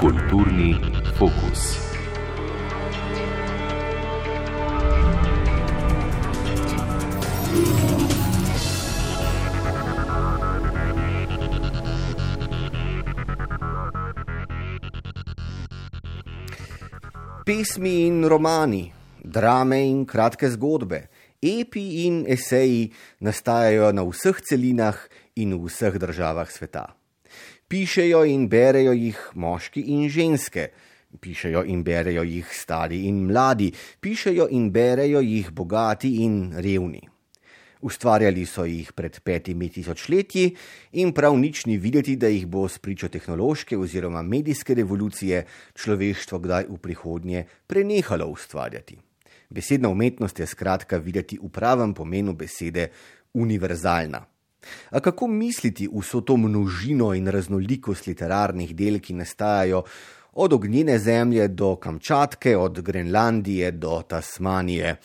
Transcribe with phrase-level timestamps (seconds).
[0.00, 0.80] Kulturni
[1.12, 1.76] fokus.
[17.44, 18.90] Pesmi in romani,
[19.22, 21.08] drame in kratke zgodbe,
[21.42, 24.96] epi in eseji nastajajo na vseh celinah
[25.36, 26.84] in v vseh državah sveta.
[27.68, 30.68] Pišejo in berejo jih moški in ženske,
[31.20, 37.00] pišejo in berejo jih stari in mladi, pišejo in berejo jih bogati in revni.
[37.80, 40.50] Ustvarjali so jih pred petimi tisočletji
[41.00, 46.38] in prav nič ni videti, da jih bo s pričo tehnološke oziroma medijske revolucije človeštvo
[46.38, 48.98] kdaj v prihodnje prenehalo ustvarjati.
[49.50, 52.88] Besedna umetnost je skratka videti v pravem pomenu besede
[53.34, 54.20] univerzalna.
[54.90, 59.82] A kako misliti vso to množino in raznolikost literarnih del, ki nastajajo
[60.32, 64.96] od ognjene zemlje do Kamčatke, od Grenlandije do Tasmanije?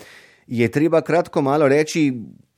[0.47, 2.11] Je treba kratko malo reči,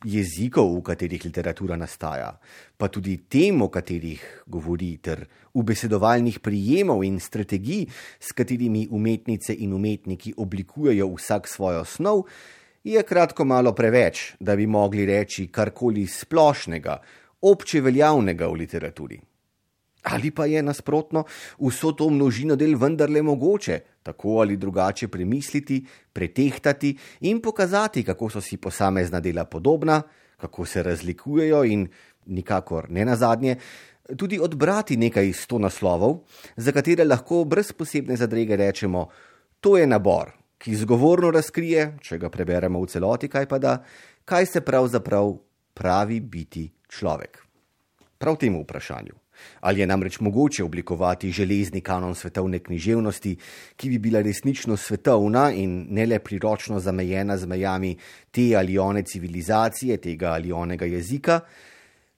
[0.05, 2.31] jezikov, v katerih literatura nastaja,
[2.77, 5.23] pa tudi tem, o katerih govori, ter
[5.57, 7.87] ubesedovalnih prijemov in strategij,
[8.19, 12.27] s katerimi umetnice in umetniki oblikujejo vsak svojo snov,
[12.83, 17.01] je kratko malo preveč, da bi mogli reči karkoli splošnega,
[17.41, 19.19] obče veljavnega v literaturi.
[20.03, 21.23] Ali pa je nasprotno
[21.59, 28.41] vso to množino del vendarle mogoče tako ali drugače premisliti, pretehtati in pokazati, kako so
[28.41, 30.01] si posamezna dela podobna,
[30.37, 31.87] kako se razlikujejo in
[32.25, 33.57] nikakor ne nazadnje,
[34.15, 36.21] tudi odbrati nekaj sto naslovov,
[36.55, 39.07] za katere lahko brez posebne zadrege rečemo:
[39.59, 43.77] To je nabor, ki zgovorno razkrije, če ga preberemo v celoti, kaj pa da,
[44.25, 45.35] kaj se pravzaprav
[45.73, 47.43] pravi biti človek.
[48.17, 49.26] Prav temu vprašanju.
[49.59, 53.35] Ali je namreč mogoče oblikovati železni kanon svetovne književnosti,
[53.75, 57.97] ki bi bila resnično svetovna in ne le priročno zamejena z mejami
[58.31, 61.39] te ali one civilizacije, tega ali onega jezika,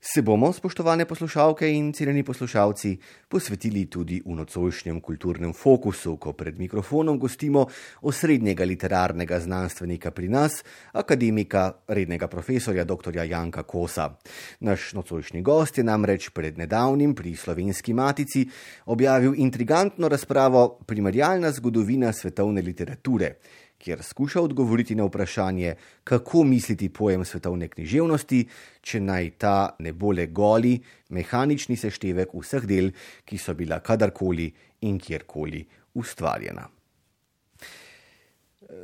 [0.02, 2.94] Se bomo, spoštovane poslušalke in cenjeni poslušalci,
[3.28, 7.66] posvetili tudi v nocojšnjem kulturnem fokusu, ko pred mikrofonom gostimo
[8.02, 13.12] osrednjega literarnega znanstvenika pri nas, akademika, rednega profesorja dr.
[13.28, 14.16] Janka Kosa.
[14.60, 18.48] Naš nocojšnji gost je namreč pred nedavnim pri slovenski matici
[18.86, 23.36] objavil intrigantno razpravo Primerjalna zgodovina svetovne literature
[23.80, 28.42] kjer skuša odgovoriti na vprašanje, kako misliti pojem svetovne književnosti,
[28.82, 30.76] če naj ta ne bo le goli,
[31.16, 32.92] mehanični seštevek vseh del,
[33.26, 34.50] ki so bila kadarkoli
[34.86, 35.64] in kjerkoli
[35.94, 36.68] ustvarjena.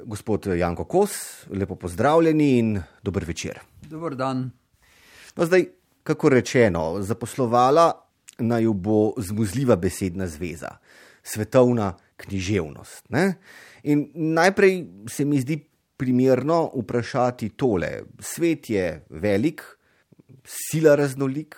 [0.05, 1.11] Gospod Janko Kos,
[1.53, 2.71] lepo pozdravljeni in
[3.03, 3.59] dober večer.
[3.89, 4.49] Dobar dan.
[5.35, 5.67] No, zdaj,
[6.03, 7.91] kako rečeno, zaposlovala
[8.39, 10.77] naj bo zmuzljiva besedna zveza,
[11.23, 13.09] svetovna književnost.
[13.09, 13.33] Ne?
[13.91, 14.75] In najprej
[15.09, 15.59] se mi zdi
[15.97, 17.91] primerno vprašati tole.
[18.19, 19.61] Svet je velik,
[20.43, 21.55] sila raznolik.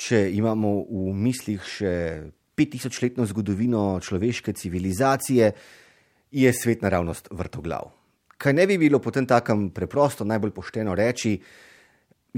[0.00, 1.94] Če imamo v mislih še
[2.56, 5.50] 5000-letno zgodovino človeške civilizacije,
[6.30, 7.90] je svet naravnost vrtoglav.
[8.40, 11.34] Kaj ne bi bilo potem takem preprosto, najbolj pošteno reči,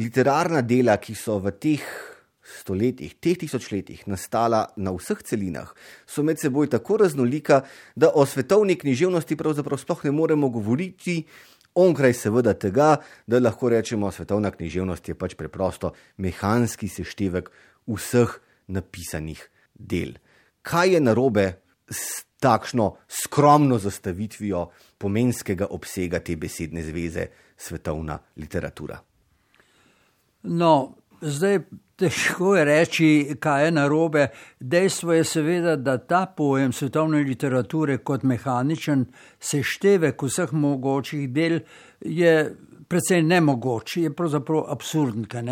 [0.01, 1.85] literarna dela, ki so v teh
[2.61, 5.73] stoletjih, teh tisočletjih nastala na vseh celinah,
[6.07, 7.63] so med seboj tako raznolika,
[7.97, 11.23] da o svetovni književnosti pravzaprav sploh ne moremo govoriti.
[11.75, 12.97] Onkraj seveda tega,
[13.27, 17.49] da lahko rečemo, svetovna književnost je pač preprosto mehanski seštevek
[17.89, 18.35] vseh
[18.69, 19.41] napisanih
[19.75, 20.19] del.
[20.63, 21.47] Kaj je narobe
[21.89, 24.67] s takšno skromno zastavitvijo
[24.99, 27.27] pomenskega obsega te besedne zveze
[27.57, 28.99] svetovna literatura?
[30.43, 31.61] No, zdaj
[32.03, 33.09] Težko je reči,
[33.41, 34.27] kaj je narobe.
[34.59, 39.05] Dejstvo je seveda, da ta pojem svetovne literature kot mehaničen
[39.39, 41.61] seštevek vseh mogočih del
[42.01, 42.33] je
[42.89, 45.47] precej nemogoč, je pravzaprav absurdn.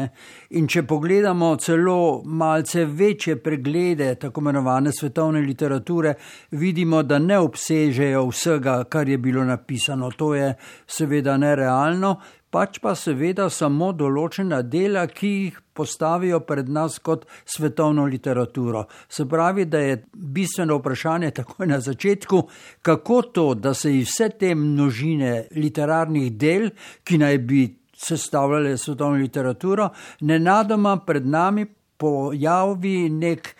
[0.58, 6.14] In če pogledamo celo malce večje preglede tako imenovane svetovne literature,
[6.50, 10.10] vidimo, da ne obsežejo vsega, kar je bilo napisano.
[10.18, 10.52] To je
[10.86, 12.16] seveda nerealno
[12.50, 18.84] pač pa seveda samo določena dela, ki jih postavijo pred nas kot svetovno literaturo.
[19.08, 22.42] Se pravi, da je bistveno vprašanje takoj na začetku,
[22.82, 26.70] kako to, da se iz vse te množine literarnih del,
[27.04, 27.66] ki naj bi
[28.00, 31.66] sestavljale svetovno literaturo, nenadoma pred nami
[32.00, 33.54] pojavi nek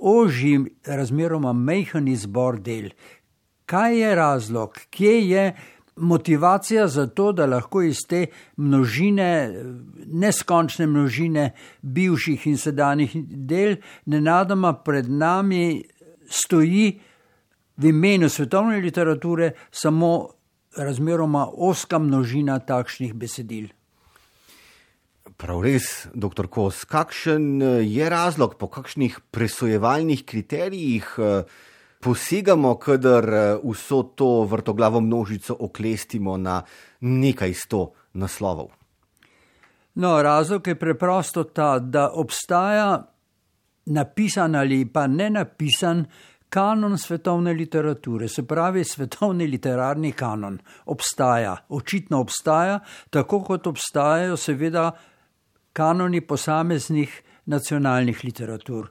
[0.00, 2.92] ožji, razmeroma mehen izbor del.
[3.70, 5.44] Kaj je razlog, kje je
[6.00, 8.26] motivacija za to, da lahko iz te
[8.56, 9.54] množine
[10.06, 11.50] neskončne množine
[11.82, 13.76] bivših in sedanjih del,
[14.06, 15.82] nenadoma pred nami
[16.30, 17.00] stoji
[17.76, 20.28] v imenu svetovne literature samo
[20.76, 23.68] razmeroma oska množina takšnih besedil.
[25.40, 31.44] Prav res, doktor Kos, kakšen je razlog, po kakšnih presojevalnih kriterijih eh,
[32.00, 36.62] posegamo, kadar eh, vso to vrtoglavo množico oklestimo na
[37.00, 38.70] nekaj sto naslovov?
[39.94, 43.06] No, razlog je preprosto ta, da obstaja
[43.86, 46.04] napisan ali pa ne napisan
[46.48, 52.80] kanon svetovne literature, se pravi, svetovni literarni kanon obstaja, očitno obstaja,
[53.10, 54.90] tako kot obstajajo, seveda,
[55.72, 58.90] kanoni posameznih nacionalnih literatur.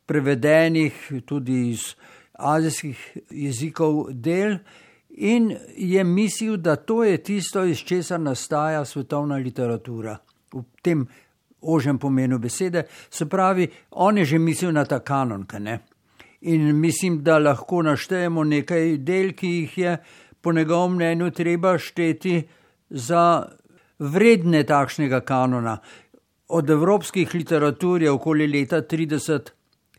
[0.05, 1.93] prevedenih, tudi iz
[2.33, 2.97] azijskih
[3.29, 4.57] jezikov, del,
[5.13, 10.17] in je mislil, da to je tisto, iz česar nastaja svetovna literatura.
[10.53, 11.07] V tem
[11.61, 15.45] ožjem pomenu besede, se pravi, on je že mislil na ta kanon.
[16.41, 19.97] In mislim, da lahko naštejemo nekaj del, ki jih je
[20.41, 22.43] po njegovem mnenju treba šteti
[22.89, 23.45] za
[23.99, 25.77] vredne takšnega kanona.
[26.47, 29.39] Od evropskih literatur je okoli leta 30,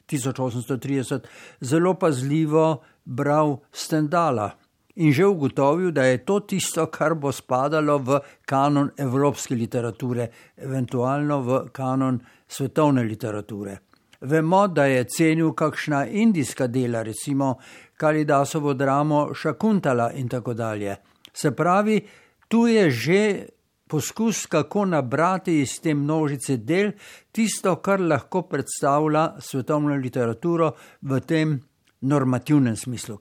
[0.06, 1.20] 1830
[1.60, 4.50] zelo pazljivo bral Stendala
[4.96, 11.40] in že ugotovil, da je to tisto, kar bo spadalo v kanon evropske literature, eventualno
[11.42, 13.78] v kanon svetovne literature.
[14.20, 17.58] Vemo, da je cenil kakšna indijska dela, recimo
[17.96, 20.96] Kalidasovo dramo Šakuntala in tako dalje.
[21.32, 22.00] Se pravi,
[22.48, 23.46] tu je že
[23.88, 26.92] poskus, kako nabrati iz te množice del
[27.32, 31.60] tisto, kar lahko predstavlja svetovno literaturo v tem
[32.00, 33.18] normativnem smislu.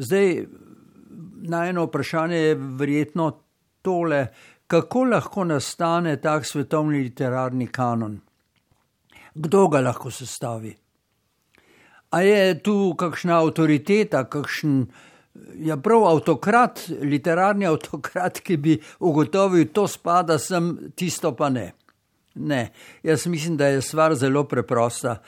[0.00, 0.46] Zdaj,
[1.52, 3.26] na eno vprašanje je verjetno
[3.82, 4.26] tole,
[4.66, 8.20] kako lahko nastane tak svetovni literarni kanon?
[9.34, 10.72] Kdo ga lahko sestavi?
[12.10, 14.86] A je tu kakšna avtoriteta, kakšen
[15.68, 21.68] ja, prav avtokrat, literarni avtokrat, ki bi ugotovil, to spada sem, tisto pa ne.
[22.34, 22.70] Ne,
[23.02, 25.18] jaz mislim, da je stvar zelo preprosta.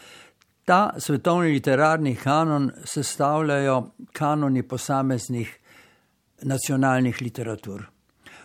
[0.65, 5.59] Ta svetovni literarni kanon sestavljajo kanoni posameznih
[6.43, 7.83] nacionalnih literatur.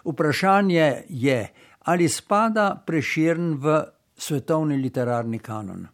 [0.06, 3.84] Vprašanje je, ali spada preširn v
[4.18, 5.88] svetovni literarni kanon.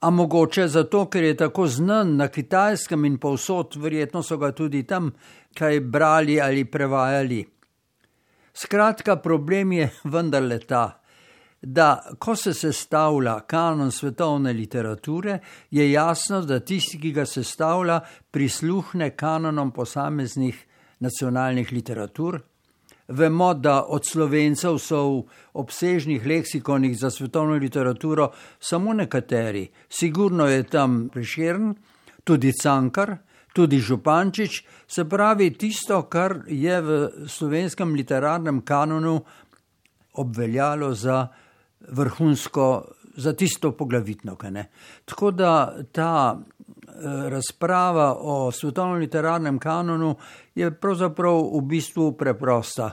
[0.00, 4.82] A mogoče zato, ker je tako znan na kitajskem in povsod, verjetno so ga tudi
[4.86, 5.12] tam
[5.56, 7.40] kaj brali ali prevajali.
[8.52, 11.00] Skratka, problem je vendarle ta,
[11.62, 15.38] da ko se sestavlja kanon svetovne literature,
[15.70, 20.66] je jasno, da tisti, ki ga sestavlja, prisluhne kanonom posameznih
[20.98, 22.40] nacionalnih literatur.
[23.08, 25.22] Vemo, da od slovencev so v
[25.62, 29.68] obsežnih leksikonih za svetovno literaturo samo nekateri.
[29.88, 31.74] Sigurno je tam Preširn,
[32.24, 33.16] tudi Cankar,
[33.54, 39.20] tudi Župančič, se pravi tisto, kar je v slovenskem literarnem kanonu
[40.12, 41.28] obveljalo za
[41.88, 42.84] vrhunsko,
[43.16, 44.36] za tisto poglavitno.
[45.04, 46.38] Tako da ta
[46.96, 50.14] Eh, razprava o svetovnem literarnem kanonu
[50.54, 52.90] je pravzaprav v bistvu preprosta.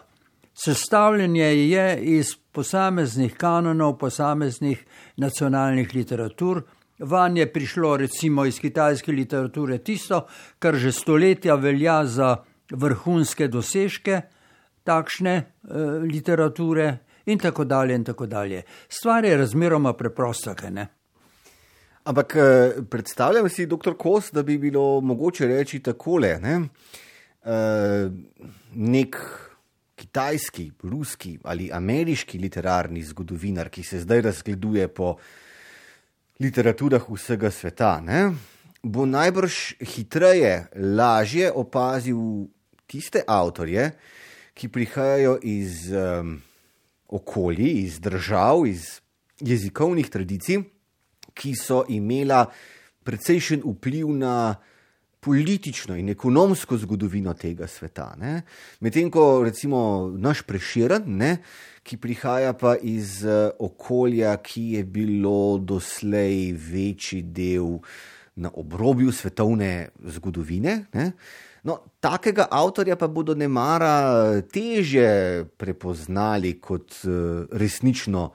[0.53, 4.85] Sestavljanje je iz posameznih kanonov, posameznih
[5.17, 6.61] nacionalnih literatur.
[6.99, 10.25] Van je prišlo recimo iz kitajske literature tisto,
[10.59, 12.35] kar že stoletja velja za
[12.71, 14.21] vrhunske dosežke
[14.83, 15.43] takšne e,
[16.11, 17.95] literature in tako dalje.
[17.95, 18.63] In tako dalje.
[18.89, 20.87] Stvar je razmeroma preprosta, kaj ne.
[22.03, 26.37] Ampak eh, predstavljam si, doktor Kos, da bi bilo mogoče reči takole.
[26.41, 26.59] Ne?
[27.43, 28.07] Uh,
[28.75, 29.17] nek
[29.95, 35.17] kitajski, ruski ali ameriški literarni zgodovinar, ki se zdaj razgleduje po
[36.39, 38.31] literaturah vsega sveta, ne?
[38.83, 42.47] bo najbrž hitreje, lažje opazil
[42.87, 43.91] tiste avtorje,
[44.53, 46.35] ki prihajajo iz um,
[47.13, 48.99] okolij, iz držav, iz
[49.39, 50.63] jezikovnih tradicij,
[51.33, 52.45] ki so imela
[53.03, 54.55] precejšen vpliv na
[55.23, 58.09] politično in ekonomsko zgodovino tega sveta.
[58.79, 61.37] Medtem ko recimo naš preširen, ne,
[61.83, 67.79] ki prihaja pa iz uh, okolja, ki je bilo doslej večji del
[68.35, 70.85] na obrobju svetovne zgodovine.
[70.93, 71.11] Ne,
[71.63, 78.31] No, takega avtorja pa bodo ne mara teže prepoznali kot uh, resnično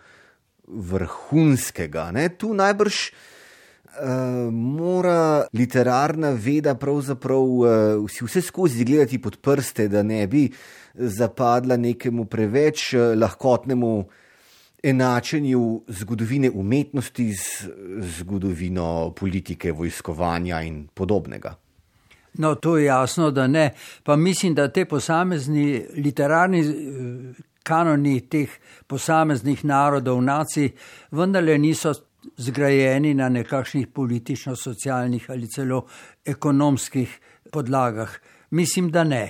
[0.68, 2.06] vrhunskega.
[2.16, 2.30] Ne?
[2.40, 7.68] Tu najbrž uh, mora literarna veda pravzaprav uh,
[8.08, 10.46] vse skozi gledati pod prste, da ne bi
[10.94, 13.92] zapadla nekemu preveč uh, lahkotnemu
[14.88, 17.70] enačenju zgodovine umetnosti z
[18.16, 21.58] zgodovino politike, vojskovanja in podobnega.
[22.38, 23.74] No, to je jasno, da ne.
[24.02, 26.62] Pa mislim, da te posamezni literarni
[27.68, 28.52] kanoni teh
[28.86, 30.70] posameznih narodov, nacij,
[31.10, 31.92] vendarle niso
[32.36, 35.84] zgrajeni na nekakšnih politično-socialnih ali celo
[36.24, 37.18] ekonomskih
[37.52, 38.16] podlagah.
[38.50, 39.24] Mislim, da ne.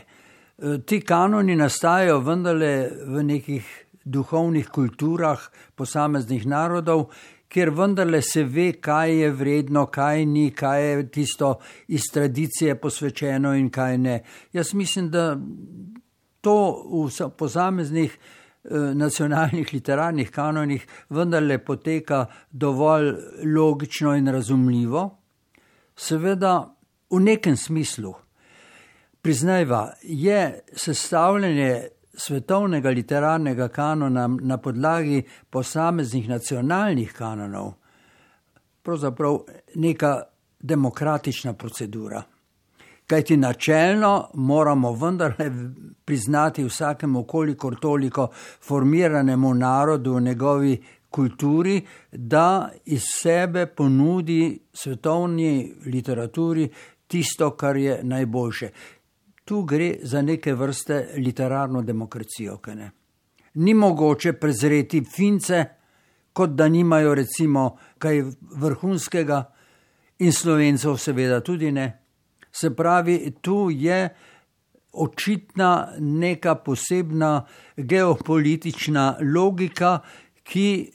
[0.59, 2.73] E, ti kanoni nastajajo vendarle
[3.07, 3.67] v nekih
[4.05, 5.41] duhovnih kulturah
[5.77, 7.09] posameznih narodov,
[7.49, 11.55] kjer vendarle se ve, kaj je vredno, kaj ni, kaj je tisto
[11.89, 14.23] iz tradicije posvečeno in kaj ne.
[14.53, 15.39] Jaz mislim, da
[16.41, 23.15] to v posameznih eh, nacionalnih literarnih kanonih vendarle poteka dovolj
[23.45, 25.11] logično in razumljivo,
[25.97, 26.75] seveda
[27.11, 28.15] v nekem smislu.
[29.23, 31.89] Priznajva, je sestavljanje
[32.19, 37.75] svetovnega literarnega kanona na podlagi posameznih nacionalnih kanonov
[38.89, 39.39] pravzaprav
[39.75, 40.23] neka
[40.61, 42.23] demokratična procedura.
[43.07, 45.51] Kajti načelno moramo vendarle
[46.05, 48.29] priznati vsakemu, kolikor toliko
[48.69, 51.83] formiranemu narodu njegovi kulturi,
[52.13, 56.69] da iz sebe ponudi svetovni literaturi
[57.07, 58.71] tisto, kar je najboljše.
[59.49, 62.59] Tu gre za neke vrste literarno demokracijo.
[63.55, 65.65] Ni mogoče prezreti fince,
[66.33, 68.23] kot da nimajo recimo kaj
[68.61, 69.45] vrhunskega,
[70.19, 71.99] in slovencev seveda tudi ne.
[72.53, 74.09] Se pravi, tu je
[74.93, 77.45] očitna neka posebna
[77.77, 79.99] geopolitična logika,
[80.43, 80.91] ki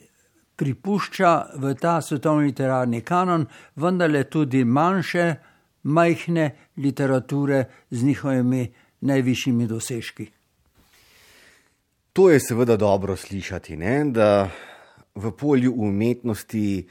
[0.56, 3.46] pripušča v ta svetovni literarni kanon
[3.76, 5.34] vendarle tudi manjše,
[5.84, 10.26] majhne literature z njihovimi najvišjimi dosežki.
[12.12, 14.04] To je seveda dobro slišati, ne?
[14.04, 14.50] da
[15.14, 16.88] v polju umetnosti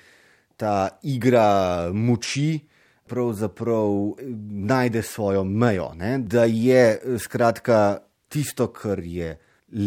[0.58, 2.60] ta igra moči
[3.08, 4.14] pravzaprav
[4.50, 5.94] najde svojo mejo.
[5.96, 6.18] Ne?
[6.20, 7.98] Da je skratka
[8.28, 9.38] tisto, kar je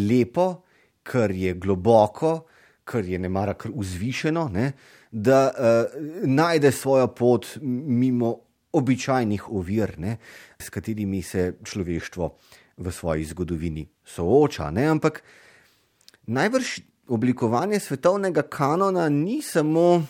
[0.09, 0.61] lepo,
[1.03, 2.45] kar je globoko,
[2.83, 4.71] kar je ne mara kar vzvišeno, ne?
[5.11, 10.17] da uh, najde svojo pot mimo običajnih ovir, ne?
[10.59, 12.35] s katerimi se človeštvo
[12.77, 14.71] v svoji zgodovini sooča.
[14.71, 14.87] Ne?
[14.87, 15.23] Ampak
[16.27, 20.03] najbrž oblikovanje svetovnega kanona ni samo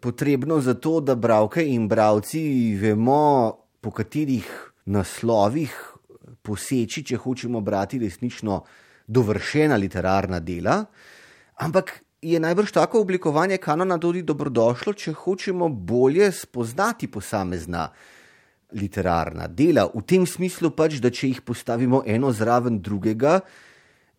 [0.00, 4.48] potrebno za to, da bralke in bralci vemo, po katerih
[4.92, 5.72] naslovih
[6.42, 8.60] poseči, če hočemo brati resnično
[9.06, 10.82] dovršena literarna dela,
[11.64, 17.88] ampak je najbrž tako oblikovanje kanona tudi dobrodošlo, če hočemo bolje spoznati posamezna
[18.76, 19.86] literarna dela.
[19.94, 23.40] V tem smislu pač, da če jih postavimo eno zraven drugega,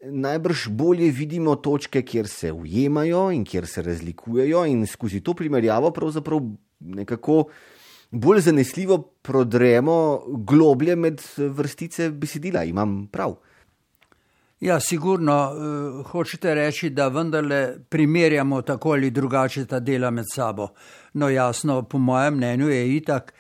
[0.02, 5.92] najbrž bolje vidimo točke, kjer se ujemajo in kjer se razlikujejo, in skozi to primerjavo
[5.94, 6.42] pravzaprav
[6.80, 7.46] nekako
[8.12, 12.66] bolj zanesljivo prodremo globlje med vrstice besedila.
[12.66, 13.38] Imam prav.
[14.62, 20.68] Ja, sigurno uh, hočete reči, da vendarle primerjamo tako ali drugače ta dela med sabo.
[21.14, 23.34] No, jasno, po mojem mnenju je itak,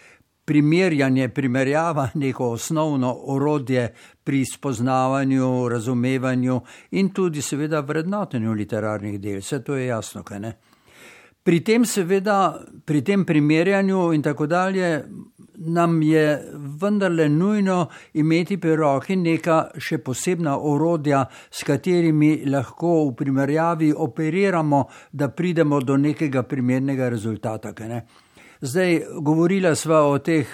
[0.45, 6.61] primerjanje, primerjava neko osnovno orodje pri spoznavanju, razumevanju
[6.91, 9.39] in tudi seveda vrednotenju literarnih del.
[9.39, 10.53] Vse to je jasno, kaj ne.
[11.43, 15.03] Pri tem, seveda, pri tem primerjanju in tako dalje,
[15.61, 23.15] nam je vendarle nujno imeti pri roki neka še posebna orodja, s katerimi lahko v
[23.17, 27.73] primerjavi operiramo, da pridemo do nekega primernega rezultata.
[27.87, 28.05] Ne?
[28.61, 30.45] Zdaj, govorila sva o teh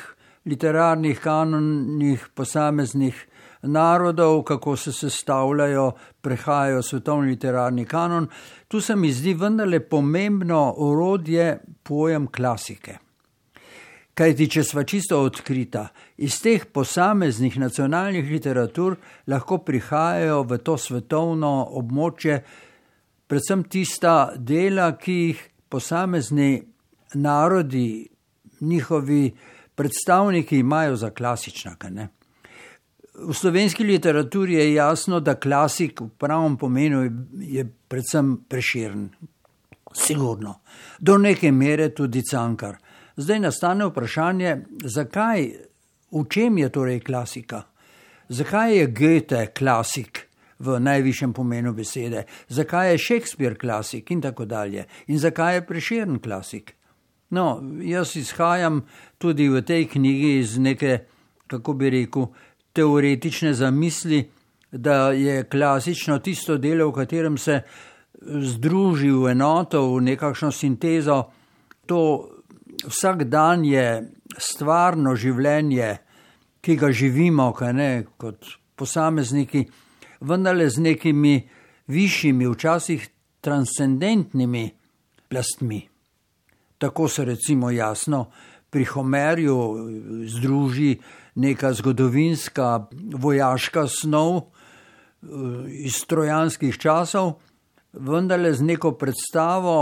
[0.48, 3.26] literarnih kanonih posameznih
[3.68, 8.28] narodov, kako se sestavljajo, prehajajo svetovni literarni kanon.
[8.68, 12.98] Tu se mi zdi vendarle pomembno orodje pojem klasike.
[14.18, 15.84] Kaj ti, če sva čisto odkrita,
[16.18, 18.96] iz teh posameznih nacionalnih literatur
[19.30, 22.40] lahko prihajajo v to svetovno območje,
[23.30, 26.64] predvsem tista dela, ki jih posamezni
[27.14, 28.08] narodi,
[28.62, 29.36] njihovi
[29.76, 31.76] predstavniki imajo za klasična.
[31.90, 32.08] Ne?
[33.18, 37.02] V slovenski literaturi je jasno, da klasik v pravem pomenu
[37.42, 39.10] je predvsem preširen.
[39.94, 40.60] Sigurno.
[41.00, 42.78] Do neke mere tudi cankar.
[43.18, 45.50] Zdaj nastane vprašanje, zakaj,
[46.12, 47.64] v čem je torej klasika?
[48.30, 50.28] Zakaj je Goethe klasik
[50.60, 56.20] v najvišjem pomenu besede, zakaj je Shakespeare klasik in tako dalje, in zakaj je preširen
[56.20, 56.74] klasik?
[57.30, 58.86] No, jaz izhajam
[59.18, 61.00] tudi v tej knjigi iz neke,
[61.48, 62.30] kako bi rekel,
[62.78, 64.22] teoretične zamisli,
[64.72, 67.62] da je klasično tisto delo, v katerem se
[68.22, 71.24] združi v enoto, v nekakšno sintezo,
[71.86, 72.02] to
[72.86, 73.88] vsak dan je
[74.38, 75.98] stvarno življenje,
[76.62, 78.46] ki ga živimo, ne, kot
[78.78, 79.64] posamezniki,
[80.22, 81.36] vendarle z nekimi
[81.88, 83.08] višjimi, včasih
[83.42, 84.66] transcendentnimi
[85.30, 85.80] plastmi.
[86.78, 88.28] Tako se recimo jasno
[88.70, 89.58] pri Homerju
[90.28, 90.98] združi
[91.38, 94.46] neka zgodovinska vojaška snov eh,
[95.86, 97.38] iz trojanskih časov,
[97.94, 99.78] vendarle z neko predstavo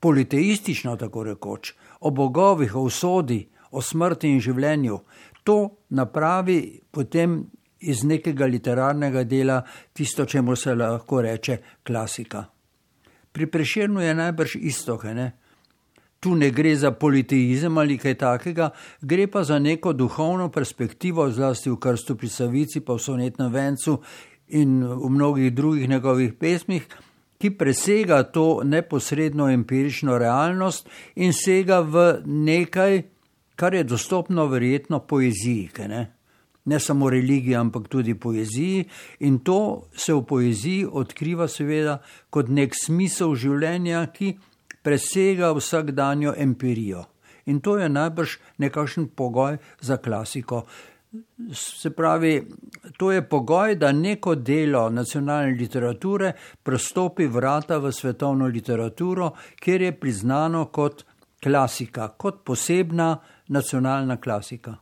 [0.00, 4.98] politeistično, tako rekoč, o bogovih, o usodi, o smrti in življenju,
[5.44, 5.58] to
[5.90, 7.42] napravi potem
[7.82, 9.60] iz nekega literarnega dela
[9.92, 12.44] tisto, čemu se lahko reče klasika.
[13.32, 15.32] Pri preširnu je najbrž isto, ne?
[16.22, 18.70] Tu ne gre za politeizem ali kaj takega,
[19.02, 23.98] gre pa za neko duhovno perspektivo, zlasti v krstu pri Savici, pa v sonetnem vencu
[24.54, 26.86] in v mnogih drugih njegovih pesmih,
[27.42, 30.86] ki presega to neposredno empirično realnost
[31.18, 33.02] in sega v nekaj,
[33.58, 35.70] kar je dostopno verjetno poeziji.
[35.90, 36.06] Ne?
[36.64, 38.84] ne samo religiji, ampak tudi poeziji,
[39.20, 41.98] in to se v poeziji odkriva, seveda,
[42.30, 44.36] kot nek smisel življenja, ki
[44.82, 47.04] presega vsakdanjo empirijo.
[47.46, 50.62] In to je najbrž nekakšen pogoj za klasiko.
[51.52, 52.48] Se pravi,
[52.96, 59.92] to je pogoj, da neko delo nacionalne literature prostopi vrata v svetovno literaturo, kjer je
[60.00, 61.04] priznano kot
[61.42, 63.16] klasika, kot posebna
[63.48, 64.76] nacionalna klasika.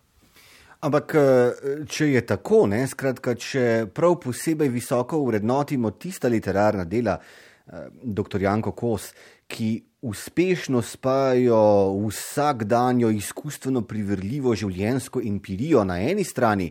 [0.81, 1.53] Ampak, eh,
[1.89, 8.41] če je tako, ne, skratka, če prav posebej visoko urednotimo tista literarna dela, eh, dr.
[8.41, 9.13] Janko Kos,
[9.51, 9.71] ki
[10.07, 11.61] uspešno spajajo
[12.07, 16.71] vsakdanjo izkustveno privrljivo življenjsko empirijo na eni strani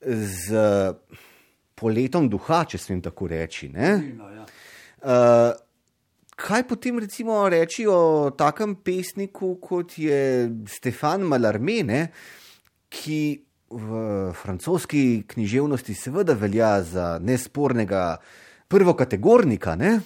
[0.00, 0.64] z
[1.76, 3.68] poletom duha, če smem tako reči.
[3.74, 5.52] Uh,
[6.36, 12.06] kaj potem recimo reči o takem pesniku, kot je Stefan Malarmene,
[12.88, 13.20] ki
[13.76, 14.00] v
[14.38, 18.16] francoski književnosti seveda velja za nespornega
[18.70, 19.98] prvokategornika, ne?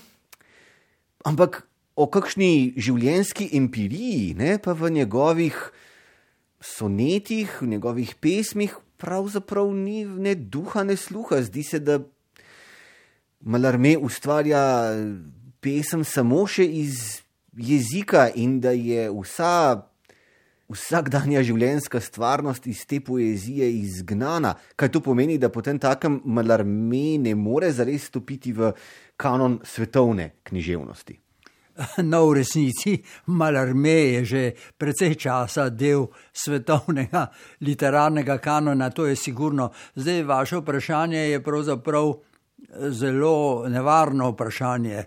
[1.28, 1.60] ampak
[2.00, 5.58] o kakšni življenjski empiriji, ne, pa v njegovih
[6.60, 11.42] sonetih, v njegovih pesmih, pravzaprav ni ne duha, ne sluha.
[11.44, 12.00] Zdi se, da
[13.40, 14.62] Malarme ustvarja
[15.64, 17.22] pesem samo še iz
[17.56, 19.86] jezika in da je vsa.
[20.70, 27.32] Vsakdanja življenjska stvarnost iz te poezije izgnana, kaj to pomeni, da potem takem malarme ne
[27.34, 28.70] more zares stopiti v
[29.18, 31.18] kanon svetovne književnosti.
[32.02, 34.42] No, v resnici Malarme je že
[34.76, 39.70] precej časa del svetovnega literarnega kanona, to je sigurno.
[39.94, 45.04] Zdaj, vaše vprašanje je pravzaprav eh, zelo nevarno vprašanje.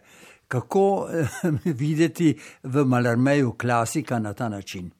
[0.47, 1.27] Kako eh,
[1.81, 2.33] videti
[2.63, 4.91] v Malarmeju klasika na ta način?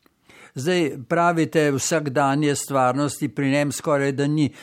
[0.55, 4.53] Zdaj pravite, vsakdanje stvarnosti pri njem skoraj da ni.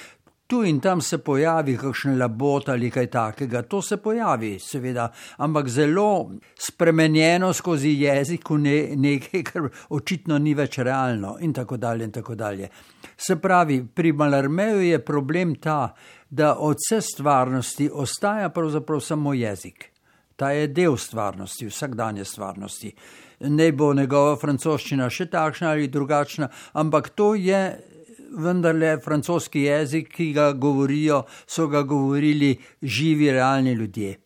[0.50, 5.04] Tu in tam se pojavi kakšen labot ali kaj takega, to se pojavi, seveda,
[5.46, 12.04] ampak zelo spremenjeno skozi jezik, ne, nekaj, kar očitno ni več realno, in tako dalje.
[12.04, 12.68] In tako dalje.
[13.16, 15.94] Se pravi, pri Malarmeju je problem ta,
[16.30, 19.86] da od vse stvarnosti ostaja pravzaprav samo jezik.
[20.36, 22.90] Ta je del stvarnosti, vsakdanje stvarnosti.
[23.40, 27.62] Ne bo njegova francoščina še takšna ali drugačna, ampak to je
[28.38, 34.18] vendarle francoski jezik, ki ga govorijo, so ga govorili živi, realni ljudje.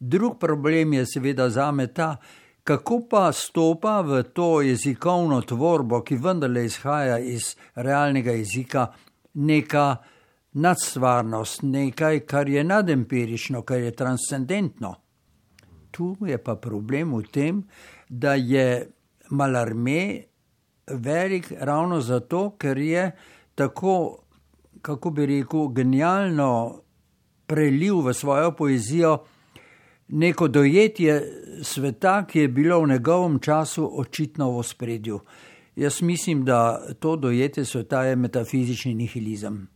[0.00, 2.16] Drug problem je seveda za me ta,
[2.64, 8.86] kako pa stopa v to jezikovno tvorbo, ki vendarle izhaja iz realnega jezika,
[9.34, 9.96] neka
[10.52, 14.94] nadstvarnost, nekaj, kar je nadempirično, kar je transcendentno.
[15.90, 17.62] Tu je pa problem v tem,
[18.08, 18.88] da je
[19.30, 20.22] malarme
[20.86, 23.10] velik ravno zato, ker je
[23.62, 24.18] tako,
[24.82, 26.82] kako bi rekel, genialno
[27.46, 29.18] prelil v svojo poezijo
[30.08, 31.22] neko dojetje
[31.62, 35.20] sveta, ki je bilo v njegovem času očitno v spredju.
[35.76, 39.68] Jaz mislim, da to dojetje sveta je metafizični nihilizem.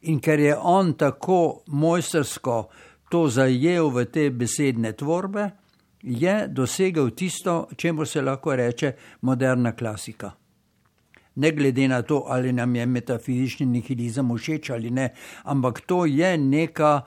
[0.00, 2.68] In ker je on tako mojstersko
[3.10, 5.50] to zajel v te besedne tvorbe,
[6.02, 10.41] je dosegel tisto, čemu se lahko reče moderna klasika.
[11.34, 15.14] Ne glede na to, ali nam je metafizični nihilizem všeč ali ne,
[15.44, 17.00] ampak to je neka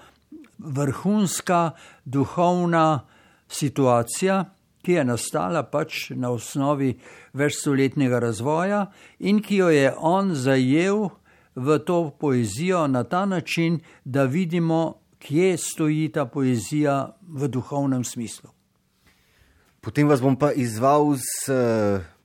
[0.57, 1.71] vrhunska
[2.05, 3.05] duhovna
[3.47, 4.45] situacija,
[4.85, 6.93] ki je nastala pač na osnovi
[7.33, 8.85] večstoletnega razvoja
[9.19, 11.09] in ki jo je on zajel
[11.55, 18.49] v to poezijo na ta način, da vidimo, kje stoji ta poezija v duhovnem smislu.
[19.81, 21.49] Potem vas bom pa izval s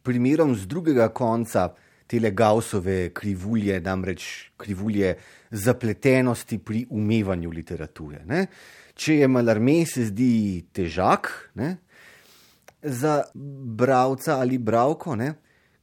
[0.03, 1.71] primerom z drugega konca
[2.11, 5.15] tele Gaussove krivulje, namreč krivulje
[5.51, 8.25] zapletenosti pri umevanju literature.
[8.27, 8.47] Ne?
[8.95, 10.33] Če je malarme, se zdi
[10.75, 11.77] težak ne?
[12.83, 15.35] za bralca ali bralko, ne?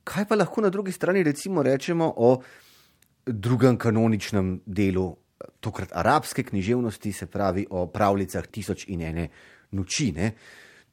[0.08, 2.38] kaj pa lahko na drugi strani recimo rečemo o
[3.28, 5.10] drugem kanoničnem delu,
[5.60, 9.28] tokrat arabske književnosti, se pravi o pravljicah tisoč in ene
[9.72, 10.12] noči.
[10.16, 10.32] Ne?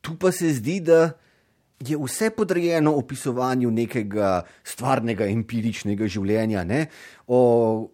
[0.00, 1.14] Tu pa se zdi, da
[1.90, 6.64] je vse podrejeno opisovanju nekega stvarnega, empiričnega življenja.
[6.64, 6.86] Ne?
[7.26, 7.90] O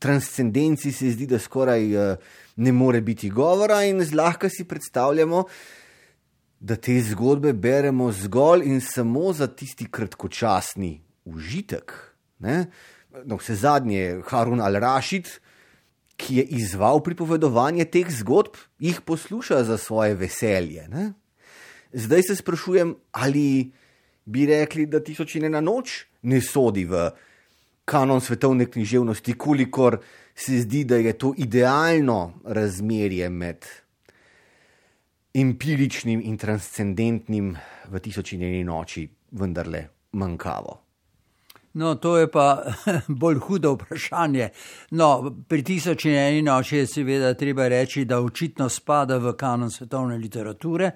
[0.00, 5.44] transcendenci se zdi, da skoraj eh, ne more biti govora, in zlahka si predstavljamo,
[6.60, 11.92] da te zgodbe beremo zgolj in samo za tisti kratkočasni užitek.
[12.40, 12.66] Ne?
[13.24, 15.28] no, vse zadnje, Harun al-Rashid,
[16.20, 20.86] ki je izval pripovedovanje teh zgodb, jih posluša za svoje veselje.
[20.88, 21.12] Ne?
[21.92, 23.70] Zdaj se sprašujem, ali
[24.24, 27.10] bi rekli, da tisoč in ena noč ne sodi v
[27.84, 29.98] kanon svetovne književnosti, kolikor
[30.34, 33.66] se zdi, da je to idealno razmerje med
[35.34, 37.56] empiričnim in transcendentnim
[37.90, 40.78] v tisoč in eni noči, vendarle manjkavo.
[41.72, 42.62] No, to je pa
[43.22, 44.48] bolj hudo vprašanje.
[44.90, 45.10] No,
[45.48, 50.18] pri tisoč in eni noči je seveda treba reči, da očitno spada v kanon svetovne
[50.18, 50.90] literature.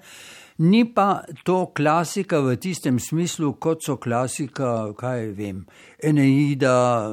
[0.57, 5.65] Ni pa to klasika v tistem smislu, kot so klasika, kaj vem,
[5.99, 7.11] Eneida,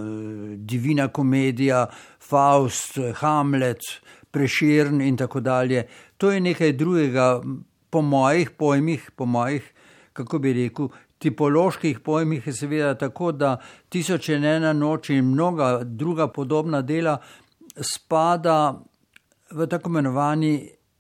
[0.57, 1.88] Divina komedija,
[2.22, 3.83] Faust, Hamlet,
[4.31, 5.88] Preširn in tako dalje.
[6.16, 7.42] To je nekaj drugega,
[7.90, 9.66] po mojih pojmih, po mojih,
[10.12, 13.57] kako bi rekel, tipoloških pojmih je seveda tako, da
[13.88, 17.18] tisoč in ena noč in mnoga druga podobna dela
[17.76, 18.78] spada
[19.50, 20.55] v tako imenovani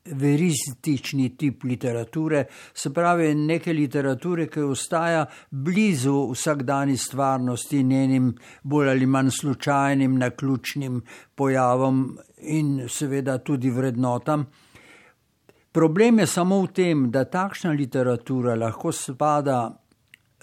[0.04, 9.06] veristični tip literature, se pravi neke literature, ki ostaja blizu vsakdani stvarnosti, njenim bolj ali
[9.06, 11.00] manj slučajnim, naključnim
[11.34, 14.46] pojavom in seveda tudi vrednotam.
[15.72, 19.70] Problem je samo v tem, da takšna literatura lahko spada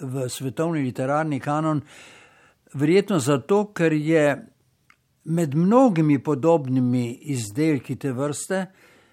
[0.01, 1.81] v svetovni literarni kanon,
[2.73, 4.23] verjetno zato, ker je
[5.29, 8.65] med mnogimi podobnimi izdelki te vrste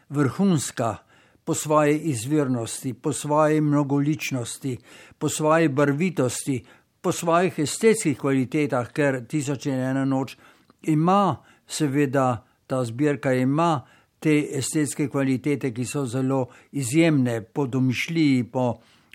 [0.09, 0.97] vrhunska
[1.45, 4.79] po svoji izvirnosti, po svoji mnogoličnosti,
[5.19, 6.65] po svoji barvitosti,
[7.01, 10.37] po svojih estetskih kvalitetah, ker tisoč in ena noč
[10.83, 13.87] ima, seveda, ta zbirka ima
[14.19, 18.73] te estetske kvalitete, ki so zelo izjemne po domišljiji, po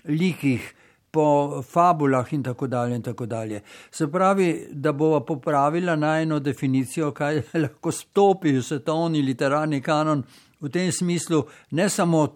[0.08, 0.74] likih,
[1.12, 2.96] po fabulah in tako dalje.
[2.96, 3.60] In tako dalje.
[3.90, 10.24] Se pravi, da bova popravila najno definicijo, kaj lahko stopi v svetovni literarni kanon,
[10.62, 12.26] v tem smislu ne samo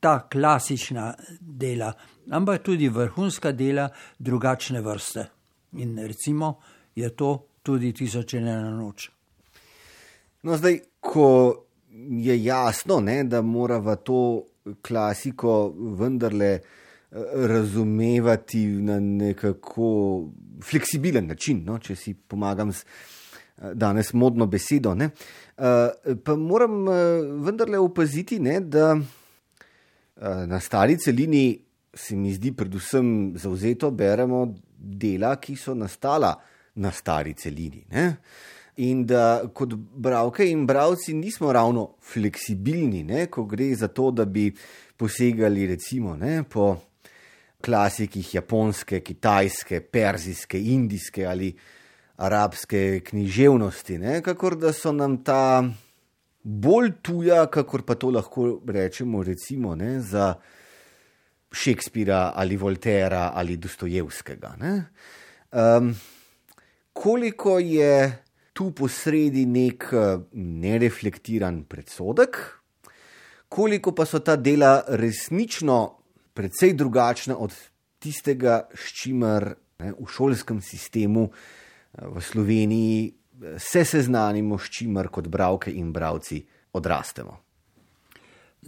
[0.00, 1.92] ta klasična dela,
[2.30, 5.26] ampak tudi vrhunska dela drugačne vrste.
[5.78, 6.58] In recimo
[6.94, 9.10] je to tudi tisoč in ena noč.
[10.42, 11.28] No, zdaj, ko
[12.10, 14.20] je jasno, ne, da moramo to
[14.82, 16.58] klasiko vendarle
[17.32, 20.24] razumevati na nekako
[20.64, 22.84] fleksibilen način, no, če si pomagam z
[23.74, 24.94] danes modno besedo.
[24.94, 25.10] Ne.
[25.56, 26.86] Pa moram
[27.44, 28.94] vendarle opaziti, ne, da
[30.22, 31.58] Eh, na stari celini
[31.92, 36.36] se mi zdi, predvsem zauzeto beremo dela, ki so nastala
[36.74, 37.82] na stari celini.
[37.90, 38.04] Ne?
[38.86, 43.26] In da kot bralke in bralci nismo ravno fleksibilni, ne?
[43.26, 44.46] ko gre za to, da bi
[44.96, 46.44] posegali recimo ne?
[46.44, 46.76] po
[47.62, 51.50] klasikih japonske, kitajske, perzijske, indijske ali
[52.16, 54.20] arabske književnosti, ne?
[54.22, 55.62] kakor da so nam ta
[56.42, 60.00] bolj tuja, kakor pa to lahko rečemo recimo, ne?
[60.00, 60.34] za
[61.52, 64.54] Šekspira ali Voltera ali Dostojevskega.
[65.52, 65.94] Um,
[66.92, 68.22] koliko je
[68.52, 69.88] tu posredi nek
[70.32, 72.38] nereflektiran predsodek,
[73.48, 75.98] koliko pa so ta dela resnično
[76.34, 77.52] precej drugačna od
[78.00, 81.61] tistega, s čimer ne, v šolskem sistemu eh,
[81.92, 83.14] v Sloveniji
[83.58, 87.38] se seznanimo, s čimer kot bralke in bralci odrastemo.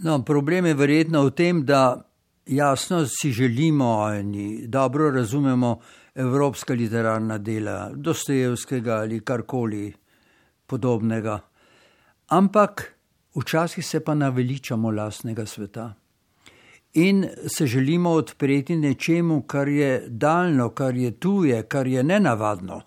[0.03, 2.01] No, problem je verjetno v tem, da
[2.45, 5.79] jasno si želimo in dobro razumemo
[6.15, 9.93] evropska literarna dela, Dostojevskega ali karkoli
[10.67, 11.39] podobnega.
[12.27, 12.93] Ampak
[13.35, 15.93] včasih se pa naveličamo lastnega sveta
[16.93, 22.81] in se želimo odpreti nečemu, kar je daljno, kar je tuje, kar je nenavadno.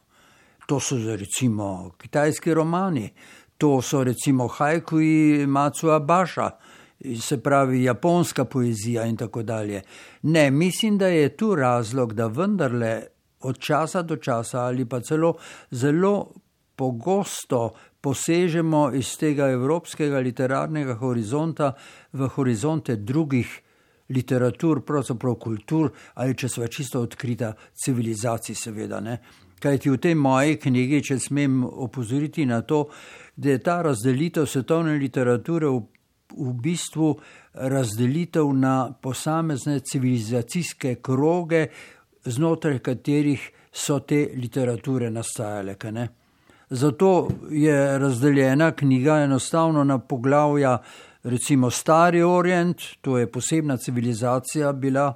[0.68, 3.08] To so recimo kitajski romani,
[3.58, 6.50] to so recimo hajkuji Matsua Baša,
[7.20, 9.82] se pravi japonska poezija in tako dalje.
[10.22, 13.02] Ne, mislim, da je tu razlog, da vendarle
[13.40, 15.34] od časa do časa ali pa celo
[15.70, 16.32] zelo
[16.76, 21.72] pogosto posežemo iz tega evropskega literarnega horizonta
[22.12, 23.60] v horizonte drugih
[24.08, 29.00] literatur, pravzaprav kultur, ali če smo čisto odkrita, civilizacij, seveda.
[29.00, 29.20] Ne?
[29.58, 32.86] Kaj ti v tej moji knjigi, če smem opozoriti na to,
[33.36, 35.80] da je ta razdelitev svetovne literature v,
[36.38, 37.12] v bistvu
[37.54, 41.66] razdelitev na posamezne civilizacijske kroge,
[42.24, 45.76] znotraj katerih so te literature nastajale.
[46.70, 50.78] Zato je razdeljena knjiga enostavno na poglavja,
[51.22, 55.14] recimo Stari Orient, to je posebna civilizacija bila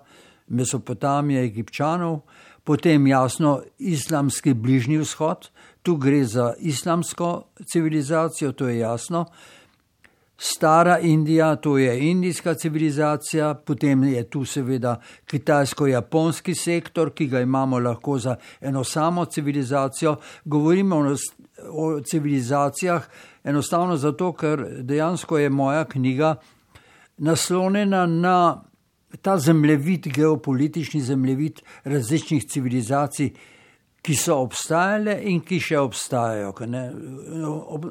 [0.48, 2.20] Mesopotamije, Egipčanov,
[2.64, 5.48] potem jasno islamski bližnji vzhod,
[5.83, 9.27] tu gre za islamsko civilizacijo, to je jasno.
[10.38, 17.79] Stara Indija, to je indijska civilizacija, potem je tu seveda kitajsko-japonski sektor, ki ga imamo
[17.79, 20.16] lahko za eno samo civilizacijo.
[20.44, 21.14] Govorimo
[21.70, 23.07] o, civilizacijah,
[23.44, 26.35] enostavno zato, ker dejansko je moja knjiga
[27.18, 28.62] naslonjena na
[29.20, 33.33] ta zemljevid, geopolitični zemljevid različnih civilizacij,
[34.03, 36.53] ki so obstajale in ki še obstajajo.
[36.66, 36.83] Ne,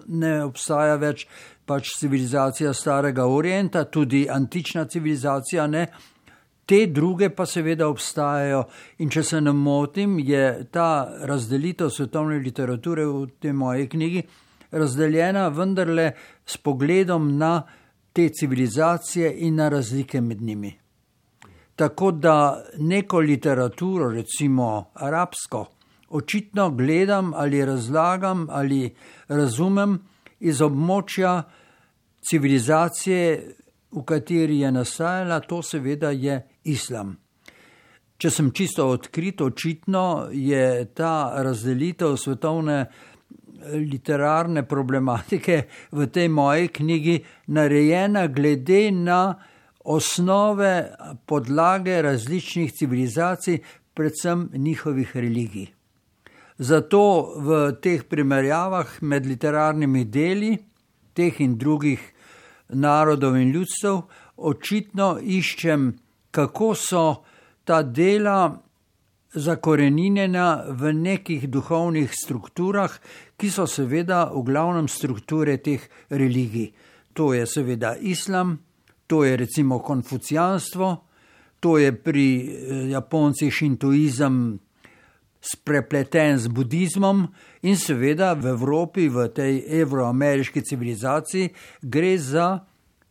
[0.07, 1.27] ne obstaja več
[1.65, 5.67] pač civilizacija Starega Orienta, tudi antična civilizacija.
[5.67, 5.87] Ne,
[6.71, 8.61] Te druge pa seveda obstajajo,
[9.03, 14.21] in če se ne motim, je ta razdelitev svetovne literature v tej moji knjigi
[14.71, 16.11] razdeljena vendarle
[16.45, 17.63] s pogledom na
[18.13, 20.71] te civilizacije in na razlike med njimi.
[21.75, 25.65] Tako da neko literaturo, recimo arabsko,
[26.09, 28.95] očitno gledam ali razlagam ali
[29.27, 29.99] razumem
[30.39, 31.41] iz območja
[32.29, 33.55] civilizacije,
[33.91, 37.15] v kateri je nastajala, to seveda je islam.
[38.17, 42.85] Če sem čisto odkrit, očitno je ta razdelitev svetovne
[43.73, 47.15] literarne problematike v tej moji knjigi
[47.47, 49.21] narejena glede na
[49.83, 50.91] osnove,
[51.25, 53.59] podlage različnih civilizacij,
[53.93, 55.67] predvsem njihovih religij.
[56.57, 60.57] Zato v teh primerjavah med literarnimi deli
[61.13, 61.99] teh in drugih
[62.69, 64.01] narodov in ljudstev
[64.37, 65.91] očitno iščem,
[66.31, 67.05] kako so
[67.65, 68.61] ta dela
[69.33, 72.91] zakorenjena v nekih duhovnih strukturah,
[73.37, 76.71] ki so seveda v glavnem strukture teh religij.
[77.13, 78.59] To je seveda islam,
[79.11, 80.97] to je recimo konfucijanstvo,
[81.59, 84.59] to je pri eh, Japoncih šintoizem
[85.41, 87.27] sprepleten z budizmom
[87.61, 91.49] in seveda v Evropi, v tej evroameriški civilizaciji,
[91.81, 92.47] gre za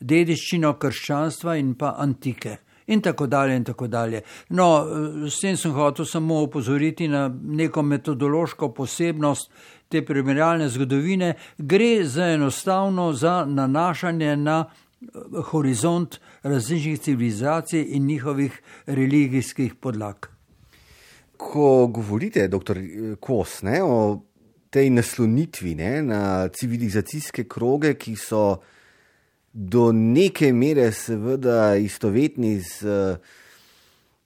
[0.00, 3.56] dediščino krščanstva in pa antike in tako dalje.
[3.56, 4.22] In tako dalje.
[4.56, 4.86] No,
[5.28, 9.52] s tem sem hotel samo upozoriti na neko metodološko posebnost
[9.88, 14.89] te primerjalne zgodovine, gre za enostavno za nanašanje na eh,
[15.50, 20.26] horizont različnih civilizacij in njihovih religijskih podlag.
[21.36, 22.78] Ko govorite, doktor
[23.20, 24.20] Kos, ne, o
[24.70, 28.60] tej naslonitvi ne, na civilizacijske kroge, ki so
[29.52, 33.38] do neke mere seveda istovetni z uh,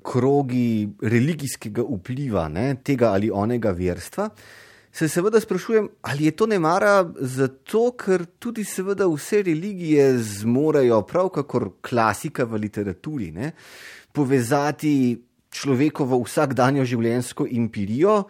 [0.05, 4.29] krogi religijskega vpliva, ne, tega ali onega verstva.
[4.95, 11.01] Se seveda sprašujem, ali je to ne mara zato, ker tudi seveda vse religije zmorejo,
[11.03, 13.51] prav kakor klasika v literaturi, ne,
[14.15, 14.95] povezati
[15.51, 18.21] človekovo vsakdanjo življenjsko empirijo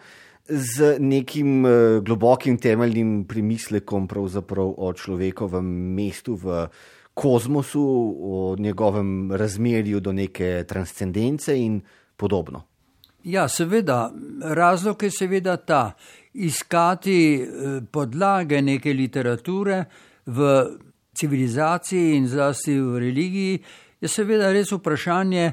[0.49, 6.67] z nekim uh, globokim temeljnim premislekom o človekovem mestu v
[7.13, 7.85] kozmosu,
[8.19, 11.81] o njegovem razmerju do neke transcendence in
[12.17, 12.65] podobno.
[13.25, 14.11] Ja, seveda,
[14.41, 15.91] razlog je seveda ta,
[16.33, 19.85] iskati eh, podlage neke literature
[20.25, 20.65] v
[21.17, 23.63] civilizaciji in zlasti v religiji,
[24.01, 25.51] je seveda res vprašanje,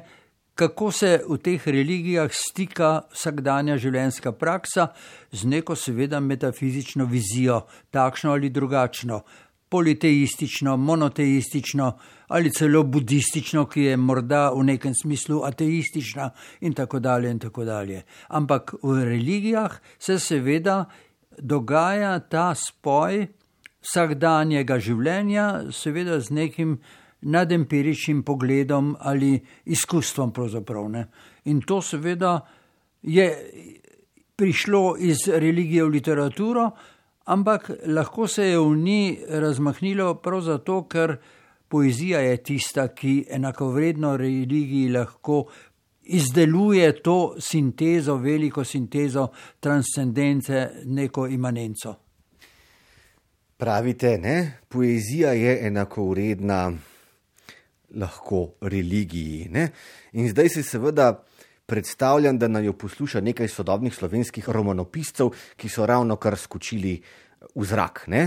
[0.55, 4.91] kako se v teh religijah stika vsakdanja življenjska praksa
[5.33, 9.23] z neko seveda metafizično vizijo, takšno ali drugačno
[9.73, 11.93] politeistično, monoteistično
[12.29, 16.31] ali celo budistično, ki je morda v nekem smislu ateistična
[16.61, 17.31] in tako dalje.
[17.31, 18.03] In tako dalje.
[18.29, 20.85] Ampak v religijah se seveda
[21.39, 23.27] dogaja ta spoj
[23.83, 26.77] vsakdanjega življenja, seveda z nekim
[27.23, 30.33] nadempiričnim pogledom ali izkustvom.
[31.45, 32.41] In to seveda
[33.03, 33.29] je
[34.37, 36.71] prišlo iz religije v literaturo,
[37.25, 41.17] ampak lahko se je v njej razmahnilo prav zato, ker
[41.69, 45.45] poezija je tista, ki enakovredno religiji lahko
[46.03, 49.29] izdeluje to sintezo, veliko sintezo
[49.61, 51.95] transcendence, neko imanenco.
[53.57, 54.59] Pravite, ne?
[54.69, 56.73] poezija je enakovredna
[57.95, 59.49] lahko religiji.
[59.51, 59.69] Ne?
[60.13, 61.25] In zdaj se seveda
[61.73, 66.99] predstavljam, da naj jo posluša nekaj sodobnih slovenskih romanopiscev, ki so ravno kar skočili
[67.55, 68.05] v zrak.
[68.13, 68.27] Ne?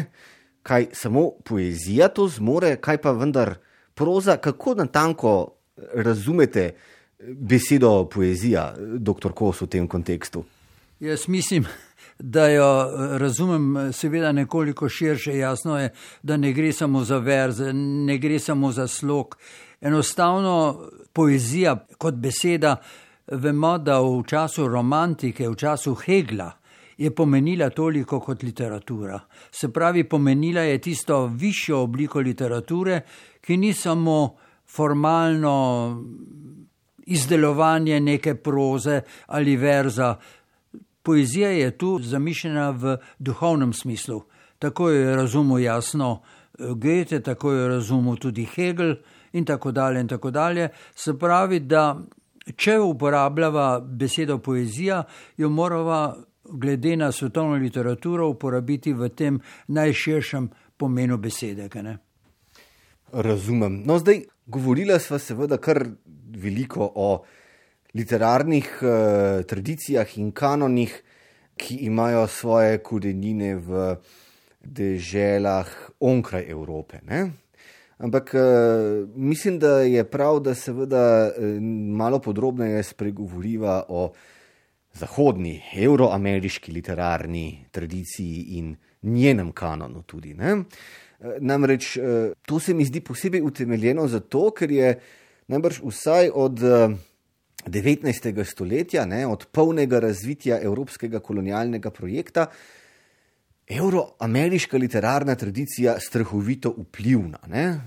[0.66, 3.54] Kaj samo poezija to zmore, kaj pa vendar
[3.94, 5.36] proza, kako na tanko
[5.94, 6.72] razumete
[7.22, 10.42] besedo poezija, doktor Kos v tem kontekstu?
[11.00, 11.70] Jaz mislim,
[12.18, 12.68] da jo
[13.22, 15.38] razumem seveda nekoliko širše.
[15.38, 19.38] Jasno je, da ne gre samo za verze, ne gre samo za slog.
[19.82, 22.80] Enostavno poezija kot beseda
[23.28, 26.52] Vemo, da v času romantike, v času Hegla,
[26.98, 29.20] je pomenila toliko kot literatura.
[29.52, 33.02] Se pravi, pomenila je tisto višjo obliko literature,
[33.42, 34.36] ki ni samo
[34.66, 35.58] formalno
[37.06, 40.16] izdelovanje neke proze ali verza.
[41.02, 44.22] Poezija je tu zamišljena v duhovnem smislu.
[44.60, 46.22] Tako jo je razumel jasno
[46.60, 48.96] Goethe, tako jo je razumel tudi Hegel
[49.34, 50.00] in tako dalje.
[50.00, 50.70] In tako dalje.
[50.96, 52.00] Se pravi, da
[52.54, 55.04] če uporabljava besedo poezija,
[55.38, 61.70] jo moramo, glede na svetovno literaturo, uporabiti v tem najširšem pomenu besede.
[63.12, 63.82] Razumem.
[63.86, 65.88] No, zdaj govorila sva seveda kar
[66.38, 67.24] veliko o
[67.96, 71.02] literarnih eh, tradicijah in kanonih,
[71.56, 73.96] ki imajo svoje korenine v
[74.60, 77.00] deželah onkraj Evrope.
[77.08, 77.32] Ne?
[77.98, 81.62] Ampak uh, mislim, da je prav, da se seveda uh,
[81.98, 84.12] malo podrobneje spregovoriva o
[84.94, 90.04] zahodni, euroameriški literarni tradiciji in njenem kanonu.
[90.04, 90.64] Tudi, uh,
[91.40, 92.04] namreč uh,
[92.46, 94.96] to se mi zdi posebej utemeljeno zato, ker je
[95.48, 96.64] najbrž vsaj od.
[96.64, 96.98] Uh,
[97.66, 98.44] 19.
[98.46, 102.46] stoletja, ne, od polnega razvitja evropskega kolonialnega projekta,
[103.68, 107.40] Euroameriška literarna tradicija strahovito vplivna.
[107.48, 107.82] Ne?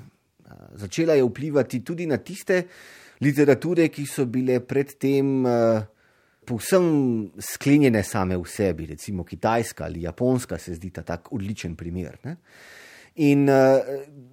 [0.75, 2.63] Začela je vplivati tudi na tiste
[3.21, 5.79] literature, ki so bile predtem uh,
[6.47, 12.19] povsem sklenjene same v sebi, recimo Kitajska ali Japonska, se zdi ta tak odličen primer.
[12.25, 12.37] Ne?
[13.15, 13.79] In uh,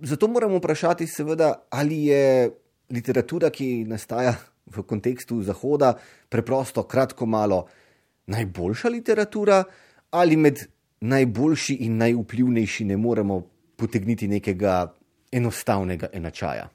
[0.02, 2.50] zato moramo vprašati, seveda, ali je
[2.90, 5.94] literatura, ki nastaja v kontekstu Zahoda,
[6.30, 7.68] preprosto kratko malo
[8.26, 9.64] najboljša literatura
[10.12, 10.62] ali med
[11.08, 13.42] najboljši in najvplivnejši ne moremo
[13.76, 14.94] potegniti nekega
[15.32, 16.70] enostavnega enačaja.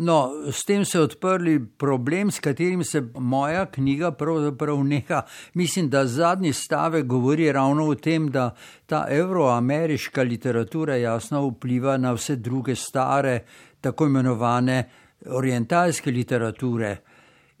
[0.00, 5.22] No, s tem se je odprli problem, s katerim se moja knjiga pravzaprav neha.
[5.54, 8.54] Mislim, da zadnji stavek govori ravno o tem, da
[8.86, 13.42] ta evroameriška literatura jasno vpliva na vse druge stare,
[13.80, 14.88] tako imenovane
[15.26, 16.96] orientalske literature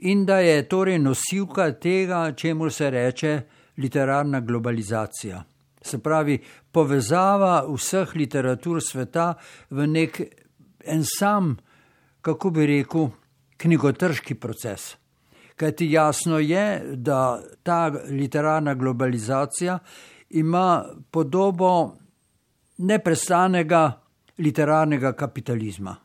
[0.00, 3.40] in da je torej nosilka tega, čemu se reče
[3.76, 5.44] literarna globalizacija.
[5.82, 6.38] Se pravi,
[6.72, 9.34] povezava vseh literatur sveta
[9.70, 10.20] v nek
[10.84, 11.56] en sam,
[12.20, 13.08] kako bi rekel,
[13.60, 14.96] knjigotrški proces.
[15.56, 19.78] Kaj ti jasno je, da ta literarna globalizacija
[20.30, 21.96] ima podobo
[22.78, 24.00] neprestanega
[24.38, 25.96] literarnega kapitalizma.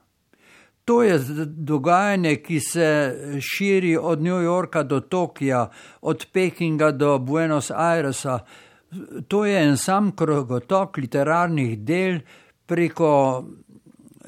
[0.86, 5.70] To je dogajanje, ki se širi od New Yorka do Tokija,
[6.02, 8.40] od Pekinga do Buenos Airesa.
[9.28, 12.20] To je en sam krogotok literarnih del
[12.66, 13.46] preko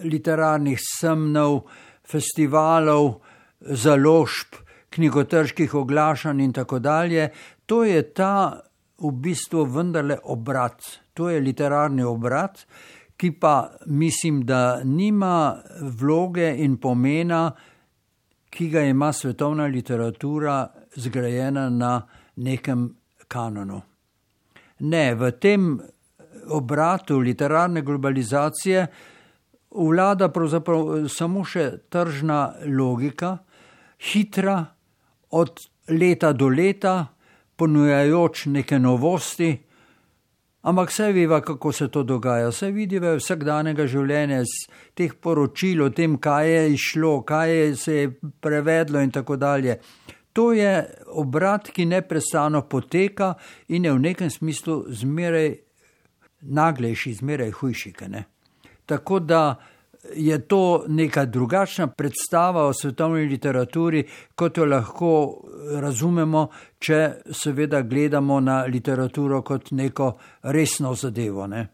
[0.03, 1.61] literarnih semnov,
[2.07, 3.19] festivalov,
[3.59, 4.59] založb,
[4.93, 7.29] knjigotrških oglašanj in tako dalje.
[7.65, 8.61] To je ta
[8.97, 10.81] v bistvu vendarle obrat,
[11.13, 12.65] to je literarni obrat,
[13.17, 17.51] ki pa mislim, da nima vloge in pomena,
[18.49, 22.01] ki ga ima svetovna literatura zgrajena na
[22.35, 22.89] nekem
[23.27, 23.81] kanonu.
[24.79, 25.79] Ne, v tem
[26.53, 28.87] obratu literarne globalizacije
[29.71, 33.37] vlada pravzaprav samo še tržna logika,
[34.11, 34.57] hitra,
[35.29, 35.59] od
[35.89, 37.07] leta do leta,
[37.57, 39.49] ponujajoč neke novosti,
[40.67, 44.53] ampak vse veva, kako se to dogaja, vse vidiva vsakdanjega življenja, iz
[44.95, 48.11] teh poročil o tem, kaj je išlo, kaj je se je
[48.41, 49.79] prevedlo in tako dalje.
[50.37, 50.85] To je
[51.17, 53.33] obrat, ki neprestano poteka
[53.73, 55.55] in je v nekem smislu zmeraj
[56.41, 57.93] naglejši, zmeraj hujši.
[58.85, 59.55] Tako da
[60.15, 65.41] je to neka drugačna predstava o svetovni literaturi, kot jo lahko
[65.81, 66.47] razumemo,
[66.79, 67.01] če
[67.33, 71.47] seveda gledamo na literaturo kot neko resno zadevo.
[71.47, 71.67] Ne.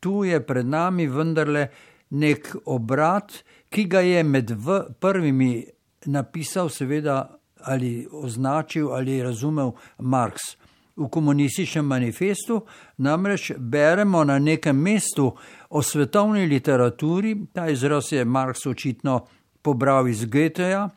[0.00, 1.68] Tu je pred nami vendarle
[2.10, 4.54] nek obrat, ki ga je med
[5.00, 5.64] prvimi
[6.06, 7.24] napisal, seveda
[7.64, 10.56] ali označil ali razumel Marx
[10.96, 12.60] v komunističnem manifestu,
[12.96, 15.32] namreč beremo na nekem mestu
[15.70, 19.24] o svetovni literaturi, ta izraz je Marx očitno
[19.62, 20.88] pobral iz Goetheja,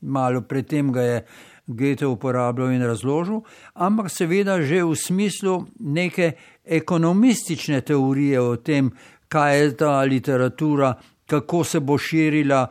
[0.00, 1.26] malo predtem ga je
[1.66, 3.40] Goethe uporabljal in razložil,
[3.74, 6.32] ampak seveda že v smislu neke
[6.64, 8.90] ekonomistične teorije o tem,
[9.28, 10.94] kaj je ta literatura.
[11.26, 12.66] Kako se bo širila,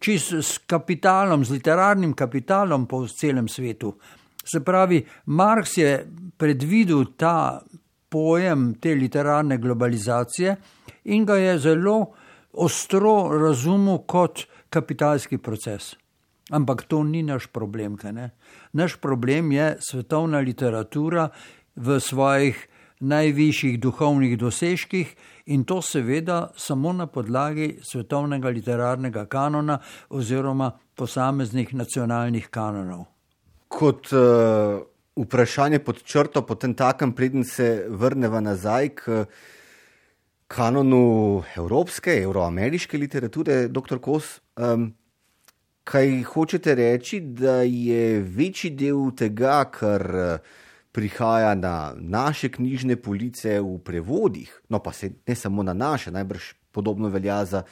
[0.00, 3.94] čisto s kapitalom, z literarnim kapitalom po celem svetu.
[4.44, 7.62] Se pravi, Marx je predvidel ta
[8.08, 10.56] pojem te literarne globalizacije
[11.04, 12.12] in ga je zelo
[12.52, 15.94] ostro razumel kot kapitalski proces.
[16.50, 17.96] Ampak to ni naš problem.
[18.72, 21.28] Naš problem je svetovna literatura
[21.76, 22.68] v svojih
[23.00, 25.16] najvišjih duhovnih dosežkih
[25.46, 29.78] in to seveda samo na podlagi svetovnega literarnega kanona
[30.10, 33.12] oziroma posameznih nacionalnih kanonov
[33.72, 34.82] kot uh,
[35.16, 39.24] vprašanje pod črto, potem takem, preden se vrnemo nazaj k
[40.52, 44.00] kanonu evropske, euroameriške literature, dr.
[44.04, 44.38] Kos.
[44.56, 44.90] Um,
[45.88, 50.04] kaj hočete reči, da je večji del tega, kar
[50.92, 56.52] prihaja na naše knjižne police v prevodih, no pa se ne samo na naše, najbrž
[56.72, 57.62] podobno velja za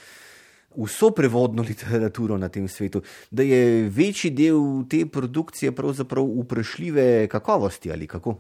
[0.76, 7.92] vso prevodno literaturo na tem svetu, da je večji del te produkcije pravzaprav vprašljive kakovosti
[7.92, 8.36] ali kako?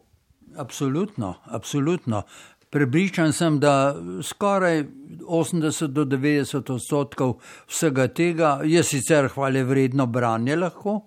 [0.56, 2.22] Absolutno, absolutno.
[2.70, 4.84] Prepričan sem, da skoraj
[5.20, 11.00] 80 do 90 odstotkov vsega tega je sicer hvale vredno branje lahko,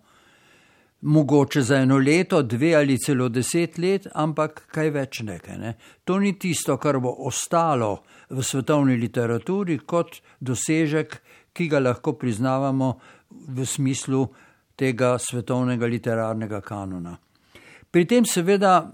[1.03, 5.57] mogoče za eno leto, dve ali celo deset let, ampak kaj več nekaj.
[5.59, 5.73] Ne?
[6.03, 11.19] To ni tisto, kar bo ostalo v svetovni literaturi kot dosežek,
[11.53, 12.93] ki ga lahko priznavamo
[13.29, 14.25] v smislu
[14.75, 17.17] tega svetovnega literarnega kanona.
[17.91, 18.89] Pri tem seveda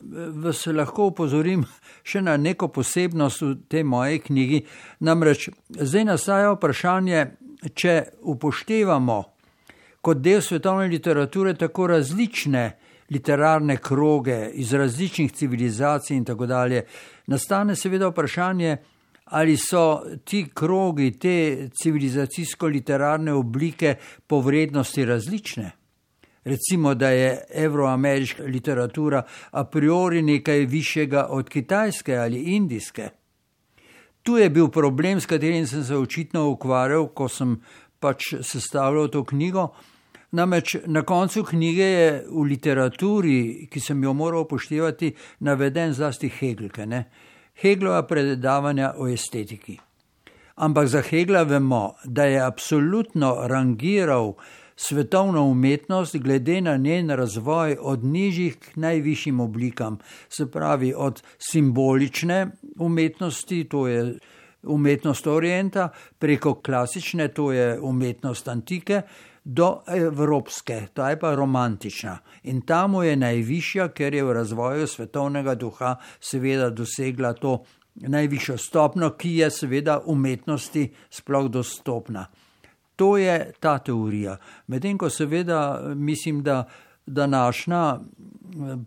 [0.00, 1.66] vas lahko upozorim
[2.02, 4.62] še na neko posebnost v tej moji knjigi.
[5.04, 7.26] Namreč zdaj nastaja vprašanje,
[7.76, 9.18] če upoštevamo
[10.00, 12.64] kot del svetovne literature tako različne
[13.10, 16.84] literarne kroge iz različnih civilizacij in tako dalje,
[17.26, 18.76] nastane seveda vprašanje,
[19.24, 23.94] ali so ti krogi, te civilizacijsko-literarne oblike
[24.26, 25.70] po vrednosti različne.
[26.44, 33.08] Recimo, da je evroameriška literatura a priori nekaj višjega od kitajske ali indijske.
[34.22, 37.60] Tu je bil problem, s katerim sem se očitno ukvarjal, ko sem
[38.00, 39.68] pač sestavljal to knjigo.
[40.32, 46.86] Namreč na koncu knjige je v literaturi, ki sem jo moral upoštevati, naveden zlasti Hegelke,
[46.86, 47.04] ne?
[47.60, 49.78] Heglova predavanja o estetiki.
[50.56, 54.34] Ampak za Hegla vemo, da je absolutno rangiral
[54.76, 62.46] svetovno umetnost glede na njen razvoj od nižjih k najvišjim oblikam, se pravi od simbolične
[62.78, 64.18] umetnosti, to je
[64.62, 69.02] umetnost orienta, preko klasične, to je umetnost antike,
[69.44, 72.18] do evropske, ta je pa romantična.
[72.42, 77.62] In tam je najvišja, ker je v razvoju svetovnega duha seveda dosegla to
[77.94, 82.26] najvišjo stopno, ki je seveda umetnosti sploh dostopna.
[82.96, 84.36] To je ta teorija.
[84.66, 86.64] Medtem ko seveda mislim, da
[87.06, 87.98] današnja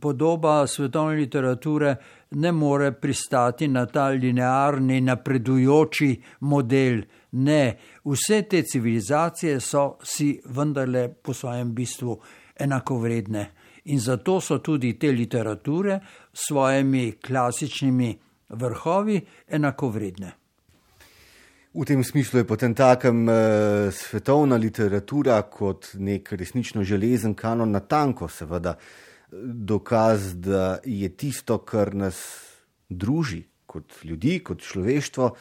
[0.01, 1.95] podoba svetovne literature
[2.31, 7.01] ne more pristati na ta linearni, napredujoči model.
[7.31, 12.19] Ne, vse te civilizacije so si vendarle po svojem bistvu
[12.59, 13.51] enakovredne.
[13.85, 15.99] In zato so tudi te literature
[16.33, 20.31] s svojimi klasičnimi vrhovi enakovredne.
[21.73, 27.79] V tem smislu je potem takem eh, svetovna literatura kot nek resnično železen kanon na
[27.79, 28.75] tanko, seveda
[29.41, 32.19] dokaz, da je tisto, kar nas
[32.89, 35.31] druži kot ljudi, kot človeštvo,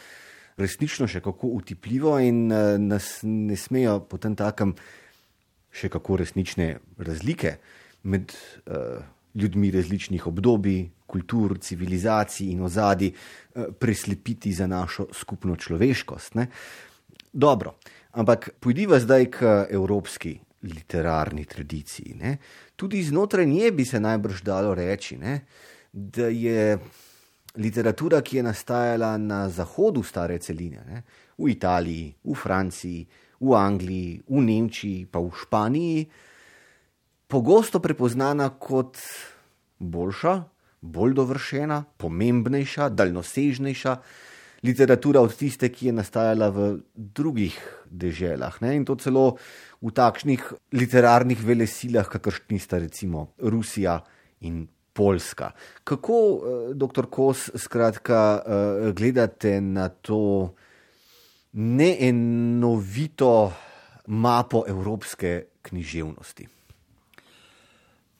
[0.63, 4.75] resnično še kako utipljivo in eh, nas ne smejo potem takem
[5.73, 7.57] še kako resnične razlike
[8.09, 9.03] med eh,
[9.35, 16.35] ljudmi različnih obdobij, kultur, civilizacij in ozadij eh, preslepiti za našo skupno človeškost.
[16.41, 16.49] Ne?
[17.33, 17.77] Dobro,
[18.13, 22.15] ampak pojdiva zdaj k evropski literarni tradiciji.
[22.21, 22.37] Ne?
[22.77, 25.41] Tudi znotraj nje bi se najbrž dalo reči, ne?
[25.93, 26.79] da je
[27.57, 31.03] literatura, ki je nastajala na zahodu stare celine, ne?
[31.39, 33.07] v Italiji, v Franciji,
[33.41, 36.07] v Angliji, v Nemčiji, pa v Španiji,
[37.29, 39.01] pogosto prepoznana kot
[39.81, 40.35] boljša,
[40.83, 43.97] bolj dovršena, pomembnejša, daljnosežnejša
[44.63, 47.57] literatura od tiste, ki je nastajala v drugih
[47.91, 48.61] deželah.
[48.63, 48.77] Ne?
[48.79, 49.37] In to celo
[49.83, 53.99] v takšnih literarnih velesilah, kakršni sta recimo Rusija
[54.47, 55.51] in Poljska.
[55.85, 60.55] Kako, eh, doktor Kos, skratka, eh, gledate na to
[61.53, 63.53] neenovito
[64.07, 66.49] mapo evropske književnosti?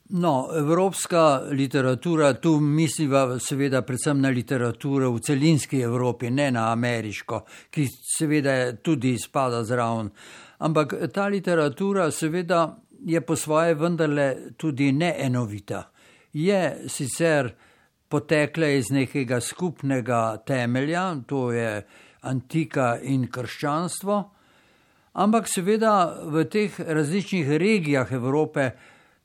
[0.09, 7.45] No, evropska literatura, tu misliva seveda predvsem na literaturo v celinski Evropi, ne na ameriško,
[7.69, 10.09] ki seveda tudi spada zraven.
[10.57, 15.92] Ampak ta literatura seveda je po svoje vendarle tudi neenovita.
[16.33, 17.51] Je sicer
[18.09, 21.81] potekla iz nekega skupnega temelja, to je
[22.29, 24.17] antika in krščanstvo,
[25.13, 25.95] ampak seveda
[26.29, 28.69] v teh različnih regijah Evrope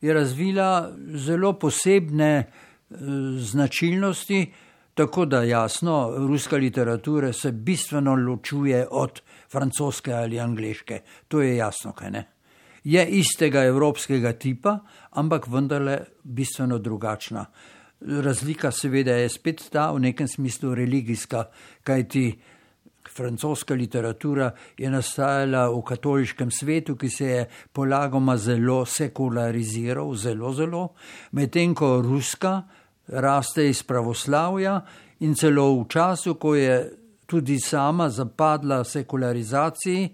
[0.01, 2.47] je razvila zelo posebne eh,
[3.39, 4.41] značilnosti,
[4.95, 9.21] tako da jasno, ruska literatura se bistveno ločuje od
[9.53, 11.01] francoske ali angliške.
[11.29, 12.25] To je jasno, kaj ne.
[12.89, 14.79] Je istega evropskega tipa,
[15.21, 17.45] ampak vendarle bistveno drugačna.
[18.01, 21.45] Razlika seveda je spet ta v nekem smislu religijska,
[21.85, 22.39] kajti
[23.17, 30.89] francoska literatura je nastajala v katoliškem svetu, ki se je polagoma zelo sekulariziral, zelo, zelo,
[31.33, 32.63] medtem ko ruska
[33.09, 34.81] raste iz pravoslavja
[35.21, 36.79] in celo v času, ko je
[37.27, 40.09] tudi sama zapadla sekularizaciji,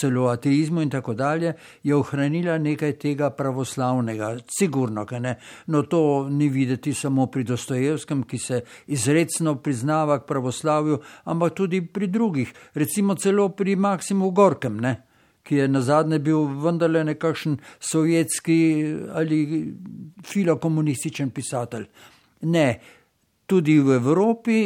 [0.00, 5.34] celo ateizmu in tako dalje, je ohranila nekaj tega pravoslavnega, sigurno, kaj ne.
[5.66, 11.82] No, to ni videti samo pri Dostojevskem, ki se izredno priznava k pravoslavju, ampak tudi
[11.86, 14.96] pri drugih, recimo celo pri Maksimu Gorkem, ne
[15.48, 18.56] ki je na zadnje bil vendarle nekakšen sovjetski
[19.16, 19.38] ali
[20.26, 21.86] filokomunističen pisatelj.
[22.52, 22.66] Ne,
[23.46, 24.58] tudi v Evropi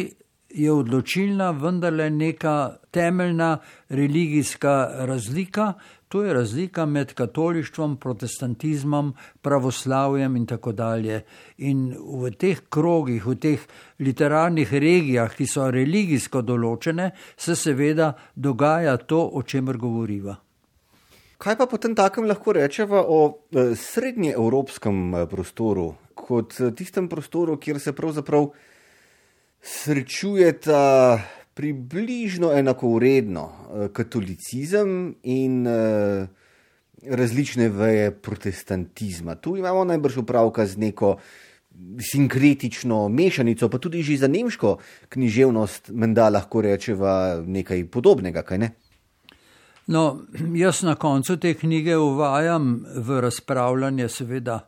[0.55, 5.73] je odločilna vendarle neka temeljna religijska razlika,
[6.09, 11.23] to je razlika med katolištvom, protestantizmom, pravoslavjem in tako dalje.
[11.59, 13.61] In v teh krogih, v teh
[13.99, 20.37] literarnih regijah, ki so religijsko določene, se seveda dogaja to, o čemer govoriva.
[21.43, 27.57] Kaj pa potem takem lahko rečemo o eh, srednjeevropskem eh, prostoru, kot eh, tistem prostoru,
[27.57, 28.53] kjer se pravzaprav
[29.63, 31.21] srečujeta
[31.55, 36.27] približno enakovredno eh, katolicizem in eh,
[37.03, 39.35] različne veje protestantizma.
[39.35, 41.17] Tu imamo najbrž upravka z neko
[42.13, 44.77] sinkretično mešanico, pa tudi že za nemško
[45.09, 48.71] književnost, menda lahko rečeva nekaj podobnega, kaj ne?
[49.87, 50.23] No,
[50.55, 54.61] jaz na koncu te knjige uvajam v razpravljanje, seveda,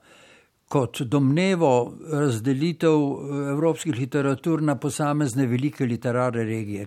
[0.75, 6.87] kot domnevo razdelitev eh, evropskih literatur na posamezne velike literarne regije.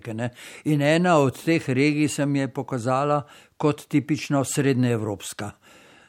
[0.64, 3.22] In ena od teh regij se mi je pokazala
[3.56, 5.50] kot tipično srednjeevropska.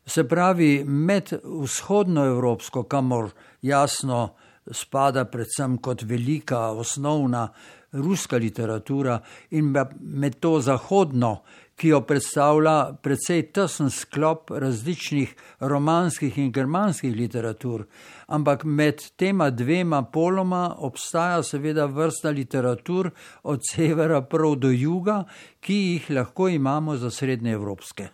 [0.05, 3.29] Se pravi, med vzhodnoevropsko, kamor
[3.61, 4.29] jasno
[4.71, 7.47] spada predvsem kot velika, osnovna
[7.91, 9.19] ruska literatura
[9.51, 11.37] in med to zahodno,
[11.79, 17.85] ki jo predstavlja precej tesen sklop različnih romanskih in germanskih literatur.
[18.27, 23.11] Ampak med tema dvema poloma obstaja seveda vrsta literatur
[23.43, 25.23] od severa prav do juga,
[25.61, 28.09] ki jih lahko imamo za srednje evropske.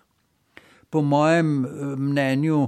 [0.89, 2.67] Po mojem eh, mnenju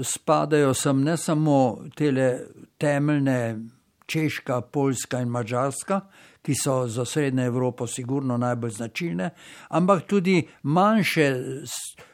[0.00, 2.38] spadajo sem ne samo tele
[2.78, 3.58] temeljne
[4.06, 6.00] Češka, Poljska in Mačarska,
[6.48, 9.30] ki so za Srednjo Evropo sigurno najbolj značilne,
[9.68, 11.26] ampak tudi manjše,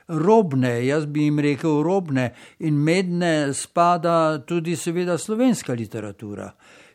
[0.08, 6.48] robne, jaz bi jim rekel robne in medne spada tudi seveda slovenska literatura,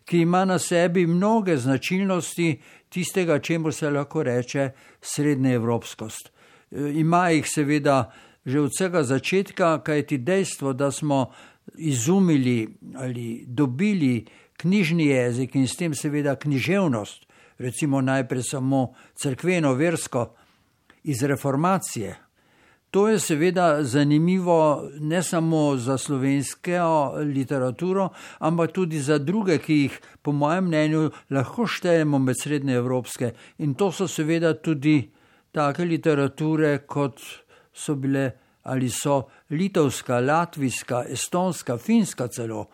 [0.05, 2.59] ki ima na sebi mnoge značilnosti
[2.89, 4.69] tistega, čemu se lahko reče
[5.01, 6.31] srednja evropskost.
[6.71, 8.11] E, ima jih seveda
[8.45, 11.31] že od vsega začetka, kajti dejstvo, da smo
[11.77, 14.25] izumili ali dobili
[14.57, 17.28] knjižni jezik in s tem seveda književnost,
[17.59, 20.33] recimo najprej samo crkveno, versko,
[21.03, 22.15] iz reformacije.
[22.91, 29.99] To je seveda zanimivo ne samo za slovensko literaturo, ampak tudi za druge, ki jih,
[30.21, 33.31] po mojem mnenju, lahko štejemo med srednje evropske.
[33.57, 35.11] In to so seveda tudi
[35.51, 37.21] take literature, kot
[37.73, 38.31] so bile
[38.63, 42.67] ali so litovska, latvijska, estonska, finska celo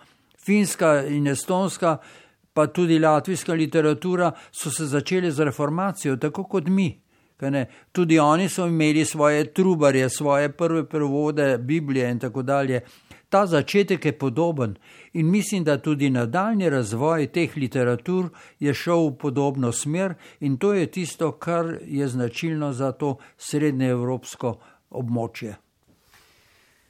[0.45, 1.97] finska in estonska,
[2.55, 7.01] pa tudi latvijska literatura so se začeli z reformacijo, tako kot mi.
[7.91, 12.81] Tudi oni so imeli svoje trubarje, svoje prve prevode Biblije in tako dalje.
[13.29, 14.75] Ta začetek je podoben
[15.13, 18.29] in mislim, da tudi nadaljni razvoj teh literatur
[18.59, 24.57] je šel v podobno smer in to je tisto, kar je značilno za to srednjeevropsko
[24.89, 25.55] območje.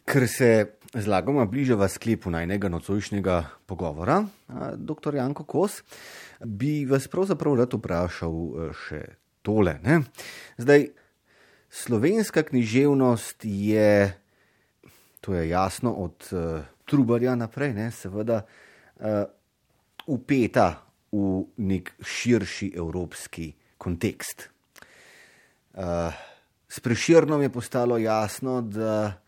[0.06, 4.24] Ker se zlagoma bližava sklepu najnega nocojšnjega pogovora,
[4.76, 5.16] dr.
[5.16, 5.82] Janko Kos,
[6.40, 9.02] bi vas pravzaprav rad vprašal e, še
[9.46, 9.78] tole.
[9.84, 10.02] Ne?
[10.58, 10.88] Zdaj,
[11.70, 14.14] slovenska književnost je,
[15.22, 19.26] to je jasno, od uh, Trubarja naprej, ne, seveda, uh,
[20.08, 20.70] upeta
[21.12, 24.50] v nek širši evropski kontekst.
[25.76, 26.14] Uh,
[26.70, 29.25] s preširnom je postalo jasno, da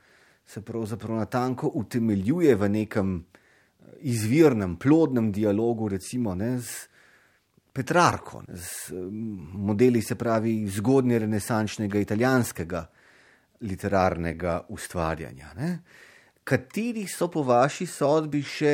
[0.48, 6.88] se pravzaprav na tanko utemeljuje v nekem eh, izvirnem, plodnem dialogu, recimo ne, z
[7.74, 8.94] Petrarko, ne, z
[9.54, 12.88] modeli, se pravi, zgodnje renesančnega italijanskega
[13.62, 15.52] literarnega ustvarjanja.
[15.58, 15.80] Ne.
[16.44, 18.74] Kateri so po vaši sodbi še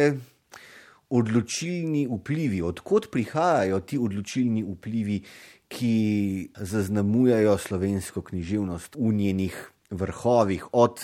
[1.14, 5.20] odločilni vplivi, odkot prihajajo ti odločilni vplivi,
[5.74, 5.96] ki
[6.58, 9.56] zaznamujajo slovensko književnost v njenih
[9.90, 11.02] vrhovih, od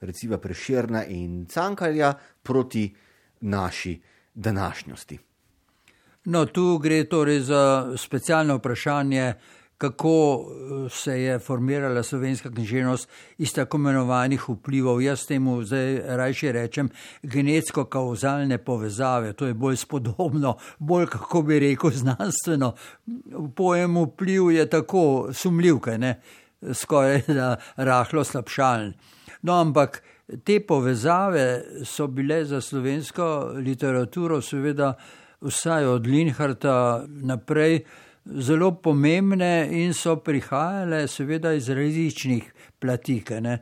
[0.00, 2.94] recimo Preširna in Cankarja proti
[3.40, 4.00] naši
[4.34, 5.18] današnjosti.
[6.24, 9.34] No, tu gre torej za specialno vprašanje,
[9.78, 15.02] kako eh, se je formirala slovenska književnost iz tako imenovanih vplivov.
[15.02, 16.88] Jaz temu zdaj rajši rečem
[17.22, 19.32] genetsko-kauzalne povezave.
[19.32, 22.74] To je bolj spodobno, bolj kako bi rekel znanstveno.
[23.56, 26.20] Pojem vpliv je tako sumljiv, ne?
[26.72, 28.94] skoraj da rahlo slabšalen.
[29.42, 30.02] No, ampak
[30.44, 34.94] te povezave so bile za slovensko literaturo, seveda,
[35.40, 37.84] vsaj od Linharta naprej,
[38.26, 43.30] zelo pomembne in so prihajale, seveda, iz različnih platik.
[43.40, 43.58] Ne.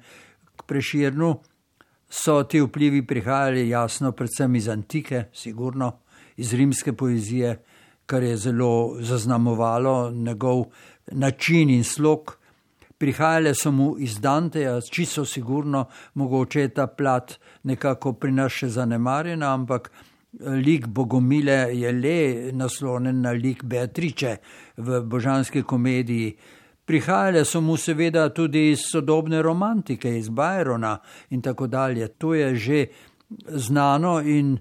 [0.56, 1.34] K preširnu
[2.08, 5.92] so ti vplivi prihajali, jasno, predvsem iz antike, sigurno
[6.36, 7.58] iz rimske poezije,
[8.06, 10.64] kar je zelo zaznamovalo njegov
[11.12, 12.36] način in slog
[12.98, 15.84] prihajale so mu iz Danteja, čisto sigurno,
[16.14, 22.52] mogoče je ta plat nekako pri nas še zanemarjena, ampak eh, lik Bogomile je le
[22.52, 24.36] naslonjen na lik Beatrice
[24.76, 26.36] v božanski komediji.
[26.84, 30.98] Prihajale so mu seveda tudi iz sodobne romantike, iz Byrona
[31.30, 32.08] in tako dalje.
[32.18, 32.86] To je že
[33.48, 34.58] znano in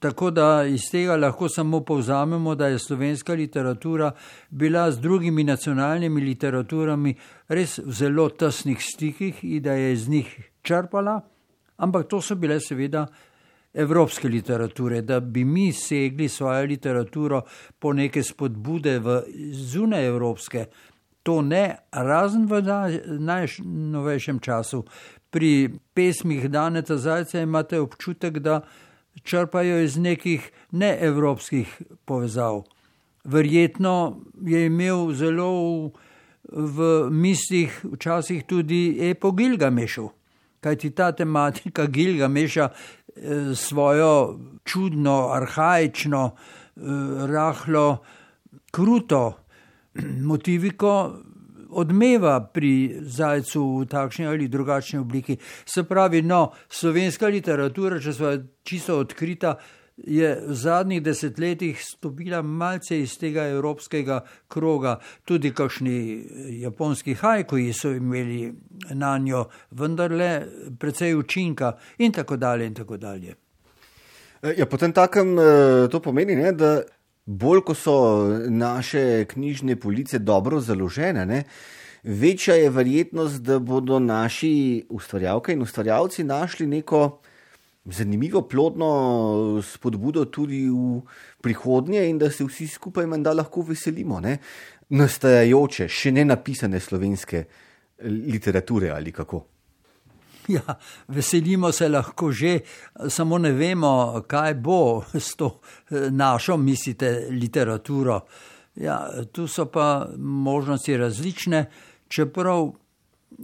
[0.00, 4.12] Tako da iz tega lahko samo povzamemo, da je slovenska literatura
[4.50, 7.14] bila z drugimi nacionalnimi literaturami
[7.48, 11.20] res v zelo tesnih stikih in da je iz njih črpala,
[11.76, 13.06] ampak to so bile seveda
[13.74, 17.42] evropske literature, da bi mi segli svojo literaturo
[17.78, 19.22] po neke spodbude v
[19.52, 20.66] zunaj evropske.
[21.22, 22.62] To ne, razen v
[23.18, 24.84] najnovejšem času.
[25.30, 28.62] Pri pesmih Daneta Zajca imate občutek, da
[29.22, 32.62] črpajo iz nekih neevropskih povezav.
[33.24, 35.90] Verjetno je imel zelo
[36.52, 40.08] v, mislih včasih tudi epo Gilgamešu,
[40.60, 46.80] kajti ta tematika Gilgameša eh, svojo čudno, arhajično, eh,
[47.26, 47.98] rahlo
[48.70, 49.32] kruto
[50.30, 51.12] motiviko
[51.72, 55.36] odmeva pri zajcu v takšni ali drugačni obliki.
[55.64, 58.32] Se pravi, no, slovenska literatura, če smo
[58.64, 59.56] čisto odkrita,
[60.00, 66.24] je v zadnjih desetletjih stopila malce iz tega evropskega kroga, tudi kakšni
[66.62, 68.52] japonski hajkoji so imeli
[68.96, 70.46] na njo, vendarle
[70.78, 73.34] precej učinka in tako dalje in tako dalje.
[74.56, 76.80] Ja, potem takem eh, to pomeni, ne, da
[77.30, 77.96] bolj ko so
[78.48, 81.44] naše knjižne police dobro založene, ne,
[82.02, 87.20] večja je verjetnost, da bodo naši ustvarjalke in ustvarjalci našli neko
[87.84, 91.00] zanimivo, plodno spodbudo tudi v
[91.40, 94.38] prihodnje in da se vsi skupaj menda lahko veselimo ne,
[94.90, 97.44] nastajajoče, še ne napisane slovenske
[98.10, 99.44] literature ali kako.
[100.56, 100.74] Ja,
[101.08, 102.58] veselimo se lahko že,
[103.08, 108.20] samo ne vemo, kaj bo s to eh, našo, mislite, literaturo.
[108.74, 111.64] Ja, tu so pa možnosti različne,
[112.08, 112.72] čeprav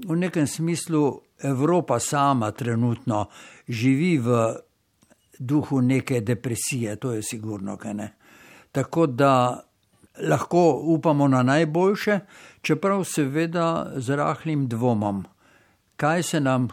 [0.07, 3.27] v nekem smislu Evropa sama trenutno
[3.69, 4.55] živi v
[5.39, 8.13] duhu neke depresije, to je sigurno, kaj ne.
[8.73, 9.63] Tako da
[10.23, 12.21] lahko upamo na najboljše,
[12.63, 15.25] čeprav seveda z rahlim dvomom
[15.97, 16.68] kaj se nam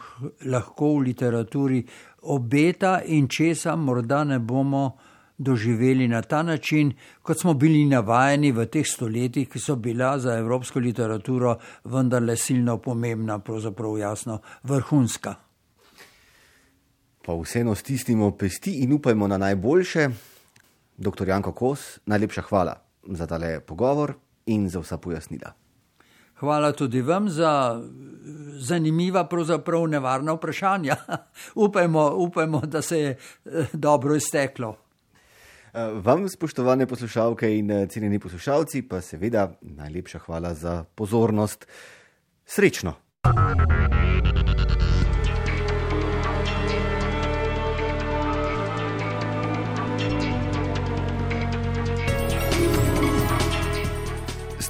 [0.46, 1.84] lahko v literaturi
[2.22, 4.98] obeta in česa morda ne bomo
[5.38, 10.38] doživeli na ta način, kot smo bili navajeni v teh stoletjih, ki so bila za
[10.38, 15.36] evropsko literaturo vendarle silno pomembna, pravzaprav jasno vrhunska.
[17.26, 20.10] Pa vseeno stisnimo pesti in upajmo na najboljše.
[20.98, 24.14] Doktor Janko Kos, najlepša hvala za tale pogovor
[24.46, 25.63] in za vsa pojasnila.
[26.44, 27.82] Hvala tudi vam za
[28.60, 30.96] zanimiva, pravzaprav nevarna vprašanja.
[31.66, 34.76] upajmo, upajmo, da se je eh, dobro izteklo.
[35.74, 41.68] Eh, vam, spoštovane poslušalke in eh, cenjeni poslušalci, pa seveda najlepša hvala za pozornost.
[42.46, 42.94] Srečno!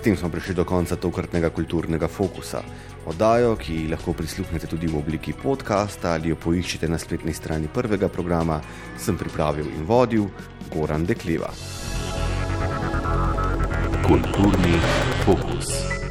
[0.04, 2.60] Tem smo prišli do konca tokratnega kulturnega fokusa.
[3.08, 8.12] Oddajo, ki lahko prisluhnete tudi v obliki podcasta ali jo poiščete na spletni strani prvega
[8.12, 8.60] programa,
[9.00, 10.28] sem pripravil in vodil
[10.76, 11.56] Goran Dekleva.
[14.04, 14.80] Kulturni
[15.24, 16.03] fokus.